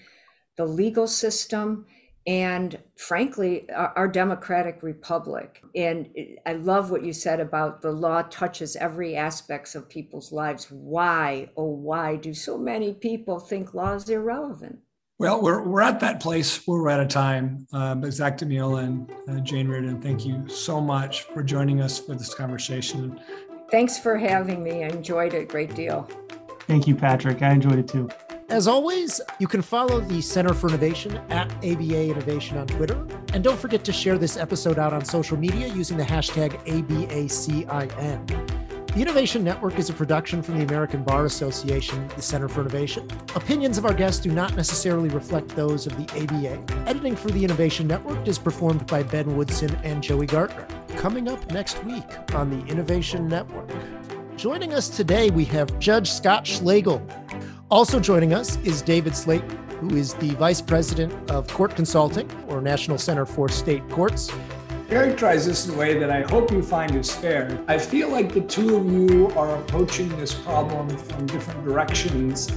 the 0.58 0.66
legal 0.66 1.08
system 1.08 1.86
and 2.28 2.80
frankly 2.98 3.70
our, 3.70 3.94
our, 3.96 4.08
democratic 4.08 4.82
republic 4.82 5.64
and 5.76 6.10
i 6.46 6.54
love 6.54 6.90
what 6.90 7.04
you 7.04 7.14
said 7.14 7.40
about 7.40 7.82
the 7.82 7.92
law 7.92 8.22
touches 8.24 8.76
every 8.78 9.16
aspects 9.16 9.76
of 9.76 9.88
people's 9.88 10.32
lives 10.32 10.72
why 10.72 11.50
oh 11.56 11.66
why 11.66 12.16
do 12.16 12.34
so 12.34 12.58
many 12.58 12.94
people 12.94 13.40
think 13.40 13.74
law 13.74 13.94
is 13.94 14.10
irrelevant 14.10 14.80
well, 15.18 15.42
we're, 15.42 15.62
we're 15.62 15.82
at 15.82 16.02
that 16.02 16.20
place 16.20 16.68
where 16.68 16.82
we're 16.82 16.90
out 16.90 17.00
of 17.00 17.08
time. 17.08 17.66
Uh, 17.72 17.96
but 17.96 18.12
Zach 18.12 18.38
DiMeola 18.38 18.84
and 18.84 19.14
uh, 19.30 19.40
Jane 19.42 19.70
Reardon, 19.70 20.02
thank 20.02 20.26
you 20.26 20.46
so 20.50 20.82
much 20.82 21.24
for 21.24 21.42
joining 21.42 21.80
us 21.80 21.98
for 21.98 22.16
this 22.16 22.34
conversation. 22.34 23.22
Thanks 23.72 23.98
for 23.98 24.18
having 24.18 24.62
me. 24.62 24.84
I 24.84 24.88
enjoyed 24.88 25.34
it 25.34 25.44
a 25.44 25.46
great 25.46 25.74
deal. 25.74 26.10
Thank 26.68 26.86
you, 26.86 26.96
Patrick. 26.96 27.42
I 27.42 27.52
enjoyed 27.52 27.80
it 27.80 27.88
too. 27.88 28.10
As 28.50 28.68
always, 28.68 29.20
you 29.40 29.48
can 29.48 29.64
follow 29.64 30.00
the 30.00 30.22
Center 30.22 30.54
for 30.54 30.68
Innovation 30.68 31.18
at 31.32 31.52
ABA 31.66 32.12
Innovation 32.12 32.60
on 32.60 32.68
Twitter. 32.68 33.04
And 33.34 33.44
don't 33.44 33.60
forget 33.60 33.84
to 33.86 33.92
share 33.92 34.20
this 34.20 34.38
episode 34.38 34.78
out 34.78 34.94
on 34.94 35.04
social 35.04 35.36
media 35.36 35.68
using 35.68 35.98
the 35.98 36.04
hashtag 36.04 36.52
ABACIN. 36.66 38.28
The 38.94 39.02
Innovation 39.02 39.44
Network 39.44 39.80
is 39.80 39.90
a 39.90 39.94
production 39.94 40.44
from 40.44 40.60
the 40.60 40.64
American 40.64 41.04
Bar 41.04 41.26
Association, 41.26 42.08
the 42.10 42.22
Center 42.22 42.48
for 42.48 42.62
Innovation. 42.62 43.10
Opinions 43.34 43.80
of 43.80 43.86
our 43.86 43.96
guests 43.96 44.22
do 44.22 44.32
not 44.32 44.56
necessarily 44.56 45.10
reflect 45.10 45.48
those 45.50 45.88
of 45.88 45.98
the 45.98 46.04
ABA. 46.22 46.88
Editing 46.88 47.16
for 47.16 47.32
the 47.32 47.44
Innovation 47.44 47.88
Network 47.88 48.28
is 48.28 48.38
performed 48.38 48.86
by 48.86 49.02
Ben 49.02 49.36
Woodson 49.36 49.76
and 49.84 50.04
Joey 50.04 50.28
Gartner. 50.28 50.68
Coming 50.98 51.28
up 51.28 51.52
next 51.52 51.84
week 51.84 52.06
on 52.36 52.52
the 52.52 52.64
Innovation 52.72 53.28
Network. 53.28 53.72
Joining 54.38 54.74
us 54.74 54.90
today, 54.90 55.30
we 55.30 55.46
have 55.46 55.80
Judge 55.80 56.12
Scott 56.12 56.46
Schlegel. 56.46 57.02
Also 57.72 58.00
joining 58.00 58.32
us 58.32 58.58
is 58.58 58.84
David 58.84 59.16
Slayton, 59.16 59.58
who 59.80 59.96
is 59.96 60.14
the 60.16 60.30
Vice 60.36 60.62
President 60.62 61.12
of 61.32 61.48
Court 61.48 61.76
Consulting 61.76 62.30
or 62.48 62.62
National 62.62 63.00
Center 63.00 63.26
for 63.26 63.50
State 63.50 63.88
Courts 63.90 64.32
characterize 64.90 65.48
this 65.48 65.68
in 65.68 65.74
a 65.74 65.78
way 65.78 65.98
that 65.98 66.12
I 66.12 66.22
hope 66.22 66.52
you 66.52 66.62
find 66.62 66.96
is 66.96 67.14
fair. 67.14 67.60
I 67.68 67.78
feel 67.78 68.10
like 68.10 68.34
the 68.34 68.42
two 68.42 68.78
of 68.78 68.92
you 68.92 69.30
are 69.32 69.58
approaching 69.58 70.08
this 70.18 70.34
problem 70.34 70.90
from 70.96 71.26
different 71.26 71.66
directions 71.66 72.52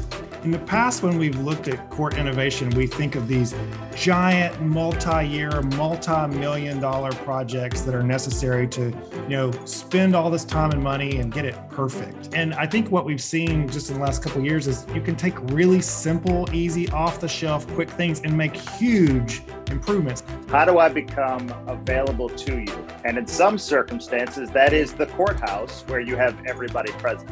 in 0.45 0.51
the 0.53 0.59
past, 0.61 1.03
when 1.03 1.19
we've 1.19 1.39
looked 1.41 1.69
at 1.69 1.91
court 1.91 2.17
innovation, 2.17 2.71
we 2.71 2.87
think 2.87 3.17
of 3.17 3.27
these 3.27 3.55
giant 3.97 4.61
multi-year, 4.61 5.63
multi-million 5.77 6.81
dollar 6.81 7.11
projects 7.11 7.83
that 7.83 7.95
are 7.95 8.03
necessary 8.03 8.69
to, 8.69 8.93
you 9.23 9.29
know, 9.29 9.51
spend 9.65 10.15
all 10.15 10.31
this 10.31 10.45
time 10.45 10.71
and 10.71 10.83
money 10.83 11.19
and 11.19 11.33
get 11.33 11.45
it 11.45 11.57
perfect. 11.71 12.35
And 12.35 12.55
I 12.55 12.67
think 12.67 12.91
what 12.91 13.05
we've 13.05 13.21
seen 13.21 13.69
just 13.69 13.91
in 13.91 13.97
the 13.97 14.03
last 14.03 14.23
couple 14.23 14.45
years 14.45 14.69
is 14.69 14.87
you 14.95 15.01
can 15.01 15.17
take 15.17 15.39
really 15.53 15.81
simple, 15.81 16.49
easy, 16.55 16.89
off-the-shelf, 16.91 17.67
quick 17.75 17.91
things 17.91 18.21
and 18.21 18.37
make 18.37 18.55
huge 18.55 19.43
improvements. 19.71 20.23
How 20.49 20.65
do 20.65 20.79
I 20.79 20.89
become 20.89 21.53
available 21.67 22.29
to 22.29 22.61
you? 22.61 22.87
And 23.05 23.19
in 23.19 23.27
some 23.27 23.59
circumstances, 23.59 24.51
that 24.51 24.73
is 24.73 24.93
the 24.93 25.07
courthouse 25.07 25.83
where 25.89 26.01
you 26.01 26.17
have 26.17 26.41
everybody 26.47 26.93
present. 26.93 27.29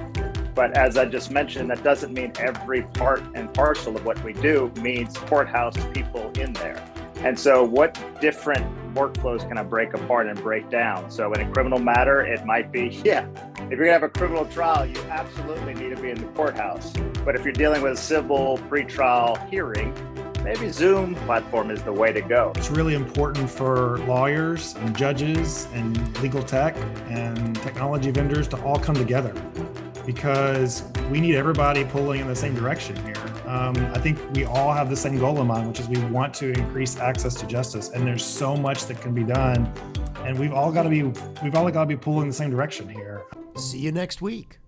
But 0.57 0.75
as 0.75 0.97
I 0.97 1.05
just 1.05 1.31
mentioned, 1.31 1.69
that 1.69 1.85
doesn't 1.85 2.14
mean 2.14 2.33
every 2.40 2.83
part 2.83 3.23
and 3.35 3.53
parcel 3.53 3.95
of 3.95 4.07
what 4.07 4.21
we 4.25 4.33
do 4.33 4.73
means 4.81 5.14
courthouse 5.19 5.77
people 5.92 6.33
in 6.40 6.55
there. 6.55 6.83
And 7.16 7.38
so, 7.38 7.62
what 7.62 7.99
different 8.23 8.64
workflows 8.95 9.47
can 9.47 9.59
I 9.59 9.62
break 9.62 9.92
apart 9.92 10.29
and 10.29 10.42
break 10.42 10.71
down? 10.71 11.11
So, 11.11 11.31
in 11.35 11.42
a 11.42 11.53
criminal 11.53 11.79
matter, 11.79 12.23
it 12.23 12.47
might 12.47 12.73
be, 12.73 12.88
yeah, 13.05 13.29
if 13.64 13.73
you're 13.73 13.81
gonna 13.81 13.92
have 13.92 14.03
a 14.03 14.09
criminal 14.09 14.47
trial, 14.47 14.87
you 14.87 14.99
absolutely 15.11 15.75
need 15.75 15.95
to 15.95 16.01
be 16.01 16.09
in 16.09 16.19
the 16.19 16.27
courthouse. 16.29 16.90
But 17.23 17.37
if 17.37 17.45
you're 17.45 17.53
dealing 17.53 17.83
with 17.83 17.92
a 17.92 17.97
civil 17.97 18.57
pretrial 18.71 19.47
hearing, 19.51 19.95
maybe 20.42 20.71
Zoom 20.71 21.16
platform 21.27 21.71
is 21.71 21.83
the 21.83 21.92
way 21.92 22.14
to 22.14 22.23
go. 22.23 22.53
It's 22.57 22.71
really 22.71 22.95
important 22.95 23.51
for 23.51 23.99
lawyers 24.07 24.75
and 24.77 24.97
judges 24.97 25.69
and 25.75 26.19
legal 26.23 26.42
tech 26.42 26.77
and 27.09 27.57
technology 27.57 28.11
vendors 28.11 28.49
to 28.49 28.62
all 28.62 28.79
come 28.79 28.95
together 28.95 29.35
because 30.07 30.85
we 31.11 31.21
need 31.21 31.35
everybody 31.35 31.85
pulling 31.85 32.21
in 32.21 32.29
the 32.29 32.37
same 32.37 32.55
direction 32.55 32.97
here. 33.05 33.16
Um, 33.47 33.77
I 33.95 33.99
think 33.99 34.19
we 34.33 34.45
all 34.45 34.73
have 34.73 34.88
the 34.88 34.97
same 34.97 35.19
goal 35.19 35.40
in 35.40 35.47
mind, 35.47 35.69
which 35.69 35.81
is 35.81 35.88
we 35.88 36.03
want 36.07 36.33
to 36.35 36.53
increase 36.53 36.97
access 36.99 37.35
to 37.35 37.47
justice. 37.47 37.90
And 37.90 38.07
there's 38.07 38.25
so 38.25 38.57
much 38.57 38.87
that 38.87 39.01
can 39.01 39.14
be 39.14 39.25
done 39.25 39.73
and 40.27 40.37
we've 40.38 40.53
all 40.53 40.73
got 40.73 40.83
to 40.83 40.90
be 40.90 41.03
we've 41.42 41.55
all 41.55 41.71
got 41.71 41.81
to 41.81 41.87
be 41.87 41.97
pulling 41.97 42.23
in 42.23 42.29
the 42.29 42.35
same 42.35 42.51
direction 42.51 42.88
here. 42.88 43.23
See 43.57 43.79
you 43.79 43.92
next 43.92 44.21
week. 44.21 44.59